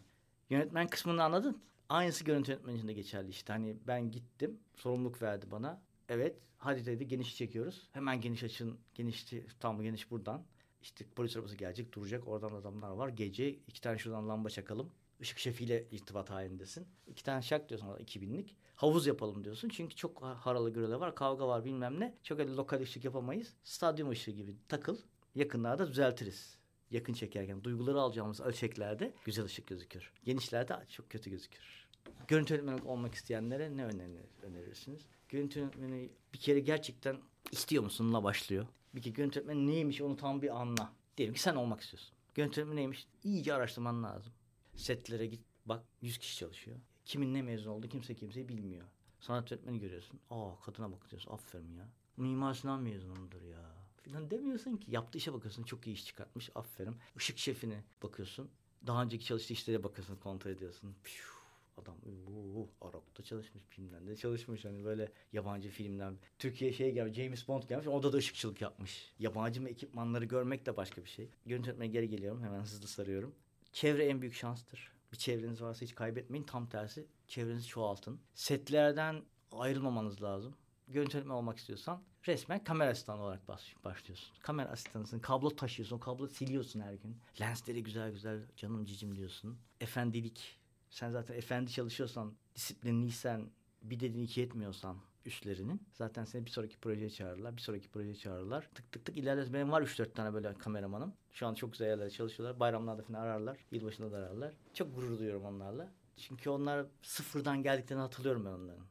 Yönetmen 0.50 0.88
kısmını 0.88 1.24
anladın. 1.24 1.62
Aynısı 1.90 2.24
görüntü 2.24 2.52
yönetmeni 2.52 2.78
için 2.78 2.88
de 2.88 2.94
geçerli 2.94 3.30
işte. 3.30 3.54
Hani 3.54 3.78
ben 3.88 4.12
gittim, 4.12 4.60
sorumluluk 4.76 5.22
verdi 5.22 5.46
bana. 5.52 5.82
Evet, 6.10 6.36
hadi 6.58 6.86
dedi 6.86 7.08
geniş 7.08 7.38
çekiyoruz. 7.38 7.90
Hemen 7.92 8.22
geniş 8.22 8.44
açın, 8.44 8.80
geniş 8.94 9.34
tam 9.60 9.82
geniş 9.82 10.12
buradan. 10.12 10.44
İşte 10.84 11.06
polis 11.16 11.38
arabası 11.38 11.56
gelecek, 11.56 11.94
duracak. 11.94 12.28
Oradan 12.28 12.52
adamlar 12.54 12.90
var. 12.90 13.10
Gece 13.10 13.50
iki 13.50 13.82
tane 13.82 13.98
şuradan 13.98 14.30
lamba 14.30 14.50
çakalım. 14.50 14.92
Işık 15.20 15.40
şefiyle 15.40 15.88
irtibat 15.92 16.30
halindesin. 16.30 16.88
İki 17.08 17.24
tane 17.24 17.42
şak 17.42 17.70
diyorsun 17.70 17.88
2000'lik. 17.88 18.56
Havuz 18.76 19.08
yapalım 19.08 19.44
diyorsun. 19.44 19.70
Çünkü 19.70 19.96
çok 19.96 20.22
haralı 20.22 20.70
gürele 20.70 21.00
var, 21.00 21.16
kavga 21.16 21.48
var 21.48 21.66
bilmem 21.66 22.00
ne. 22.00 22.18
Çok 22.24 22.40
öyle 22.40 22.52
lokal 22.52 22.82
ışık 22.82 23.06
yapamayız. 23.06 23.54
Stadyum 23.64 24.10
ışığı 24.10 24.32
gibi 24.32 24.56
takıl. 24.70 24.98
Yakınlarda 25.36 25.88
düzeltiriz. 25.88 26.58
Yakın 26.92 27.14
çekerken 27.14 27.64
duyguları 27.64 28.00
alacağımız 28.02 28.42
ölçeklerde 28.42 29.14
güzel 29.26 29.46
ışık 29.46 29.68
gözükür. 29.68 30.12
Genişlerde 30.24 30.86
çok 30.90 31.10
kötü 31.10 31.30
gözükür. 31.30 31.88
Görüntü 32.28 32.54
yönetmeni 32.54 32.82
olmak 32.82 33.14
isteyenlere 33.14 33.78
ne 33.78 33.86
önerir, 33.86 34.26
önerirsiniz? 34.42 35.08
Görüntü 35.30 35.60
yönetmeni 35.60 36.10
bir 36.34 36.40
kere 36.40 36.60
gerçekten 36.60 37.18
istiyor 37.52 37.84
musunla 37.84 38.24
başlıyor. 38.24 38.68
Bir 38.96 39.14
görüntü 39.14 39.40
yönetmeni 39.40 39.68
neymiş 39.68 40.02
onu 40.02 40.16
tam 40.16 40.42
bir 40.42 40.62
anla. 40.62 40.94
Diyelim 41.18 41.34
ki 41.34 41.42
sen 41.42 41.56
olmak 41.56 41.82
istiyorsun. 41.82 42.16
Görüntü 42.36 42.60
yönetmeni 42.60 42.80
neymiş? 42.80 43.08
İyice 43.24 43.54
araştırman 43.54 44.04
lazım. 44.04 44.34
Setlere 44.76 45.26
git 45.26 45.42
bak 45.66 45.84
100 46.02 46.18
kişi 46.18 46.38
çalışıyor. 46.38 46.78
Kimin 47.06 47.34
ne 47.34 47.42
mezun 47.42 47.72
oldu 47.72 47.88
kimse 47.88 48.16
kimseyi 48.16 48.50
bilmiyor. 48.50 48.88
Sanat 49.20 49.52
yönetmeni 49.52 49.80
görüyorsun. 49.80 50.20
Aa 50.30 50.60
kadına 50.60 50.92
bak 50.92 51.12
diyorsun 51.12 51.32
aferin 51.32 51.74
ya. 51.74 51.90
Mimar 52.18 52.54
Sinan 52.54 52.82
mezunudur 52.82 53.42
ya 53.42 53.84
falan 54.06 54.32
demiyorsun 54.32 54.78
ki. 54.78 54.92
Yaptığı 54.92 55.18
işe 55.18 55.34
bakıyorsun 55.34 55.64
çok 55.64 55.88
iyi 55.88 55.94
iş 55.94 56.06
çıkartmış 56.06 56.50
aferin. 56.56 56.96
Işık 57.16 57.38
şefine 57.38 57.84
bakıyorsun. 58.04 58.50
Daha 58.88 59.04
önceki 59.04 59.26
çalıştığı 59.26 59.54
işlere 59.54 59.84
bakıyorsun 59.84 60.16
kontrol 60.16 60.52
ediyorsun. 60.52 60.96
Piyuh, 61.04 61.33
adam 61.78 61.96
bu 62.28 62.70
Arap'ta 62.82 63.24
çalışmış 63.24 63.64
filmden 63.70 64.08
de 64.08 64.16
çalışmış 64.16 64.66
hani 64.66 64.86
böyle 64.86 65.12
yabancı 65.34 65.70
filmden 65.70 66.18
Türkiye 66.40 66.74
şey 66.74 66.92
gelmiş 66.92 67.16
James 67.18 67.48
Bond 67.48 67.64
gelmiş 67.64 67.88
orada 67.88 68.14
da 68.14 68.18
ışıkçılık 68.18 68.62
yapmış. 68.62 69.14
Yabancı 69.20 69.64
ekipmanları 69.68 70.26
görmek 70.26 70.66
de 70.66 70.78
başka 70.78 71.04
bir 71.04 71.10
şey. 71.10 71.30
Görüntü 71.46 71.84
geri 71.86 72.10
geliyorum 72.10 72.44
hemen 72.44 72.62
hızlı 72.62 72.88
sarıyorum. 72.88 73.36
Çevre 73.72 74.06
en 74.06 74.22
büyük 74.22 74.34
şanstır. 74.36 74.92
Bir 75.12 75.18
çevreniz 75.18 75.62
varsa 75.62 75.82
hiç 75.86 75.96
kaybetmeyin. 75.96 76.44
Tam 76.44 76.70
tersi 76.70 77.06
çevrenizi 77.28 77.68
çoğaltın. 77.68 78.20
Setlerden 78.34 79.22
ayrılmamanız 79.52 80.22
lazım. 80.24 80.56
Görüntü 80.88 81.30
olmak 81.30 81.58
istiyorsan 81.58 82.04
resmen 82.28 82.64
kamera 82.64 82.90
asistanı 82.90 83.22
olarak 83.22 83.48
baş- 83.48 83.76
başlıyorsun. 83.84 84.34
Kamera 84.40 84.70
asistanısın. 84.70 85.20
Kablo 85.20 85.50
taşıyorsun. 85.50 85.98
Kablo 86.00 86.28
siliyorsun 86.28 86.80
her 86.80 86.94
gün. 86.94 87.18
Lensleri 87.42 87.84
güzel 87.84 88.12
güzel 88.12 88.40
canım 88.56 88.86
cicim 88.86 89.16
diyorsun. 89.16 89.58
Efendilik. 89.82 90.60
Sen 90.94 91.10
zaten 91.10 91.36
efendi 91.36 91.72
çalışıyorsan, 91.72 92.34
disiplinliysen, 92.56 93.50
bir 93.82 94.00
dediğini 94.00 94.24
iki 94.24 94.42
etmiyorsan 94.42 94.98
üstlerinin 95.26 95.82
zaten 95.94 96.26
seni 96.26 96.46
bir 96.46 96.52
sonraki 96.52 96.78
projeye 96.78 97.10
çağırırlar. 97.10 97.56
Bir 97.58 97.62
sonraki 97.62 97.90
projeye 97.90 98.16
çağırırlar. 98.16 98.70
Tık 98.76 98.92
tık 98.92 99.06
tık 99.06 99.18
ilerleriz. 99.18 99.54
Benim 99.54 99.72
var 99.72 99.82
3-4 99.82 100.14
tane 100.14 100.34
böyle 100.34 100.54
kameramanım. 100.54 101.14
Şu 101.32 101.48
an 101.48 101.54
çok 101.54 101.72
güzel 101.72 101.88
yerlerde 101.88 102.10
çalışıyorlar. 102.10 102.60
Bayramlarda 102.60 103.02
falan 103.04 103.20
ararlar. 103.20 103.58
Yılbaşında 103.72 104.12
da 104.12 104.18
ararlar. 104.18 104.54
Çok 104.74 104.96
gurur 104.96 105.20
duyuyorum 105.20 105.46
onlarla. 105.46 105.92
Çünkü 106.18 106.50
onlar 106.50 106.86
sıfırdan 107.02 107.64
geldiklerini 107.64 108.02
hatırlıyorum 108.02 108.46
ben 108.46 108.52
onların. 108.52 108.86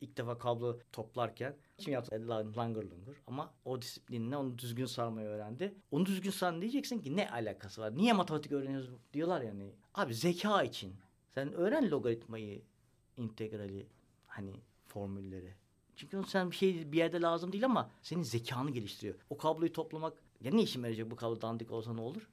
İlk 0.00 0.16
defa 0.16 0.38
kablo 0.38 0.78
toplarken 0.92 1.56
şimdi 1.78 1.90
yaptı 1.90 2.28
lan- 2.28 2.56
langır 2.56 2.82
lungur 2.84 3.22
ama 3.26 3.54
o 3.64 3.82
disiplinle 3.82 4.36
onu 4.36 4.58
düzgün 4.58 4.86
sarmayı 4.86 5.28
öğrendi. 5.28 5.74
Onu 5.90 6.06
düzgün 6.06 6.30
sar 6.30 6.60
diyeceksin 6.60 6.98
ki 6.98 7.16
ne 7.16 7.30
alakası 7.30 7.80
var? 7.80 7.96
Niye 7.96 8.12
matematik 8.12 8.52
öğreniyoruz 8.52 8.90
diyorlar 9.12 9.40
yani. 9.42 9.72
Abi 9.94 10.14
zeka 10.14 10.62
için. 10.62 10.94
Sen 11.34 11.52
öğren 11.52 11.90
logaritmayı, 11.90 12.62
integrali, 13.16 13.86
hani 14.26 14.52
formülleri. 14.86 15.54
Çünkü 15.96 16.22
sen 16.28 16.50
bir 16.50 16.56
şey 16.56 16.92
bir 16.92 16.98
yerde 16.98 17.20
lazım 17.20 17.52
değil 17.52 17.64
ama 17.64 17.90
senin 18.02 18.22
zekanı 18.22 18.70
geliştiriyor. 18.70 19.14
O 19.30 19.36
kabloyu 19.38 19.72
toplamak 19.72 20.22
ya 20.40 20.52
ne 20.52 20.62
işime 20.62 20.88
yarayacak 20.88 21.10
bu 21.10 21.16
kablo 21.16 21.40
dandik 21.40 21.70
olsa 21.70 21.92
ne 21.94 22.00
olur? 22.00 22.30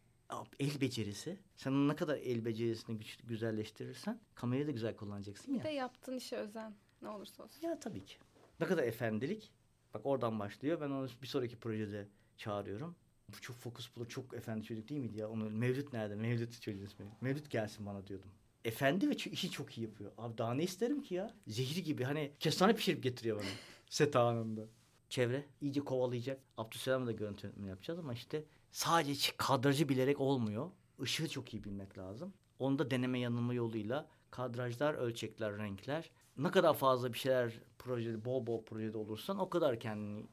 El 0.59 0.81
becerisi. 0.81 1.37
Sen 1.55 1.87
ne 1.87 1.95
kadar 1.95 2.17
el 2.17 2.45
becerisini 2.45 2.97
güç, 2.97 3.17
güzelleştirirsen 3.23 4.19
kamerayı 4.35 4.67
da 4.67 4.71
güzel 4.71 4.95
kullanacaksın 4.95 5.53
Bir 5.53 5.57
ya. 5.57 5.63
de 5.63 5.69
yaptığın 5.69 6.17
işe 6.17 6.35
özen. 6.35 6.75
Ne 7.01 7.09
olursa 7.09 7.43
olsun. 7.43 7.61
Ya 7.67 7.79
tabii 7.79 8.05
ki. 8.05 8.15
Ne 8.59 8.65
kadar 8.67 8.83
efendilik. 8.83 9.51
Bak 9.93 10.01
oradan 10.05 10.39
başlıyor. 10.39 10.81
Ben 10.81 10.89
onu 10.89 11.07
bir 11.21 11.27
sonraki 11.27 11.55
projede 11.59 12.07
çağırıyorum. 12.37 12.95
Bu 13.29 13.41
çok 13.41 13.55
fokus 13.55 13.95
bulur. 13.95 14.07
Çok 14.09 14.33
efendi 14.33 14.63
çocuk 14.65 14.89
değil 14.89 15.01
miydi 15.01 15.17
ya? 15.17 15.29
Onu 15.29 15.49
Mevlüt 15.49 15.93
nerede? 15.93 16.15
Mevlüt 16.15 16.61
çocuğun 16.61 16.85
ismi. 16.85 17.05
Mevlüt 17.21 17.49
gelsin 17.49 17.85
bana 17.85 18.07
diyordum. 18.07 18.29
Efendi 18.67 19.09
ve 19.09 19.13
işi 19.15 19.51
çok 19.51 19.77
iyi 19.77 19.81
yapıyor. 19.81 20.11
Abi 20.17 20.37
daha 20.37 20.53
ne 20.53 20.63
isterim 20.63 21.01
ki 21.01 21.15
ya? 21.15 21.33
Zehir 21.47 21.83
gibi. 21.83 22.03
Hani 22.03 22.31
kestane 22.39 22.75
pişirip 22.75 23.03
getiriyor 23.03 23.37
bana. 23.37 23.45
Set 23.89 24.15
anında. 24.15 24.61
Çevre 25.09 25.45
iyice 25.61 25.81
kovalayacak. 25.81 26.39
Abdüselam'la 26.57 27.07
da 27.07 27.11
görüntü 27.11 27.53
yapacağız 27.67 27.99
ama 27.99 28.13
işte 28.13 28.43
sadece 28.71 29.31
kadrajı 29.37 29.89
bilerek 29.89 30.19
olmuyor. 30.21 30.71
Işığı 31.03 31.29
çok 31.29 31.53
iyi 31.53 31.63
bilmek 31.63 31.97
lazım. 31.97 32.33
Onu 32.59 32.79
da 32.79 32.91
deneme 32.91 33.19
yanılma 33.19 33.53
yoluyla 33.53 34.07
kadrajlar, 34.31 34.93
ölçekler, 34.93 35.57
renkler. 35.57 36.11
Ne 36.37 36.51
kadar 36.51 36.73
fazla 36.73 37.13
bir 37.13 37.17
şeyler 37.17 37.53
projede, 37.79 38.25
bol 38.25 38.47
bol 38.47 38.63
projede 38.63 38.97
olursan 38.97 39.39
o 39.39 39.49
kadar 39.49 39.79
kendini 39.79 40.25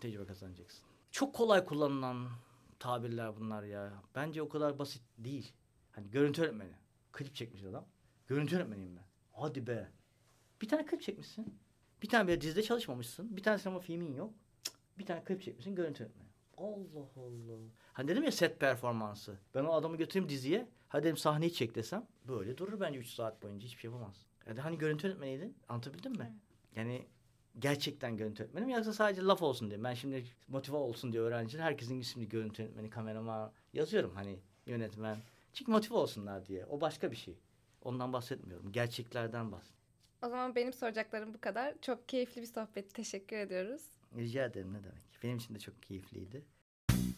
tecrübe 0.00 0.26
kazanacaksın. 0.26 0.84
Çok 1.10 1.34
kolay 1.34 1.64
kullanılan 1.64 2.28
tabirler 2.78 3.36
bunlar 3.36 3.62
ya. 3.62 3.92
Bence 4.14 4.42
o 4.42 4.48
kadar 4.48 4.78
basit 4.78 5.02
değil. 5.18 5.52
Hani 5.92 6.10
görüntü 6.10 6.42
öğretmeni. 6.42 6.82
Klip 7.12 7.34
çekmiş 7.34 7.64
adam. 7.64 7.86
Görüntü 8.26 8.56
öğretmeniyim 8.56 8.96
ben. 8.96 9.04
Hadi 9.32 9.66
be. 9.66 9.88
Bir 10.62 10.68
tane 10.68 10.86
klip 10.86 11.02
çekmişsin. 11.02 11.58
Bir 12.02 12.08
tane 12.08 12.28
bir 12.28 12.40
dizide 12.40 12.62
çalışmamışsın. 12.62 13.36
Bir 13.36 13.42
tane 13.42 13.58
sinema 13.58 13.80
filmin 13.80 14.14
yok. 14.14 14.34
Cık, 14.64 14.74
Bir 14.98 15.06
tane 15.06 15.24
klip 15.24 15.42
çekmişsin 15.42 15.74
görüntü 15.74 16.04
öğretmeni. 16.04 16.28
Allah 16.58 17.06
Allah. 17.16 17.58
Hani 17.92 18.08
dedim 18.08 18.22
ya 18.24 18.32
set 18.32 18.60
performansı. 18.60 19.38
Ben 19.54 19.64
o 19.64 19.72
adamı 19.72 19.96
götüreyim 19.96 20.28
diziye. 20.28 20.68
Hadi 20.88 21.04
dedim 21.04 21.16
sahneyi 21.16 21.52
çek 21.52 21.74
desem. 21.74 22.06
Böyle 22.28 22.58
durur 22.58 22.80
bence 22.80 22.98
3 22.98 23.08
saat 23.08 23.42
boyunca 23.42 23.66
hiçbir 23.66 23.80
şey 23.80 23.90
yapamaz. 23.90 24.26
Yani 24.46 24.60
hani 24.60 24.78
görüntü 24.78 25.06
öğretmeniydin. 25.08 25.56
Anlatabildim 25.68 26.12
mi? 26.12 26.32
Yani 26.76 27.06
gerçekten 27.58 28.16
görüntü 28.16 28.42
öğretmenim 28.42 28.68
yoksa 28.68 28.92
sadece 28.92 29.22
laf 29.22 29.42
olsun 29.42 29.70
diye. 29.70 29.84
Ben 29.84 29.94
şimdi 29.94 30.24
motive 30.48 30.76
olsun 30.76 31.12
diye 31.12 31.22
öğrenciler 31.22 31.62
herkesin 31.62 32.02
şimdi 32.02 32.28
görüntü 32.28 32.62
öğretmeni, 32.62 32.90
kameraman 32.90 33.52
yazıyorum 33.72 34.14
hani 34.14 34.38
yönetmen. 34.66 35.16
Çünkü 35.52 35.70
motive 35.72 35.94
olsunlar 35.94 36.46
diye. 36.46 36.66
O 36.66 36.80
başka 36.80 37.10
bir 37.10 37.16
şey. 37.16 37.34
Ondan 37.82 38.12
bahsetmiyorum. 38.12 38.72
Gerçeklerden 38.72 39.52
bahsediyorum. 39.52 39.82
O 40.22 40.28
zaman 40.28 40.54
benim 40.54 40.72
soracaklarım 40.72 41.34
bu 41.34 41.40
kadar. 41.40 41.74
Çok 41.82 42.08
keyifli 42.08 42.42
bir 42.42 42.46
sohbet. 42.46 42.94
Teşekkür 42.94 43.36
ediyoruz. 43.36 43.82
Rica 44.16 44.44
ederim 44.44 44.72
ne 44.72 44.84
demek. 44.84 45.02
Benim 45.22 45.36
için 45.36 45.54
de 45.54 45.58
çok 45.58 45.82
keyifliydi. 45.82 46.42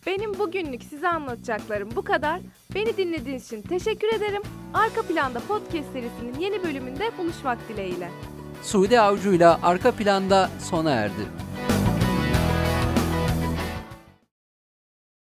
Benim 0.07 0.39
bugünlük 0.39 0.83
size 0.83 1.09
anlatacaklarım 1.09 1.97
bu 1.97 2.03
kadar. 2.05 2.41
Beni 2.75 2.97
dinlediğiniz 2.97 3.47
için 3.47 3.63
teşekkür 3.63 4.09
ederim. 4.15 4.43
Arka 4.75 5.03
Planda 5.03 5.41
Podcast 5.41 5.93
serisinin 5.93 6.39
yeni 6.39 6.63
bölümünde 6.63 7.19
buluşmak 7.19 7.69
dileğiyle. 7.69 8.11
Suudi 8.63 9.01
Avcı'yla 9.01 9.61
arka 9.63 9.93
planda 9.93 10.51
sona 10.61 10.91
erdi. 10.91 11.27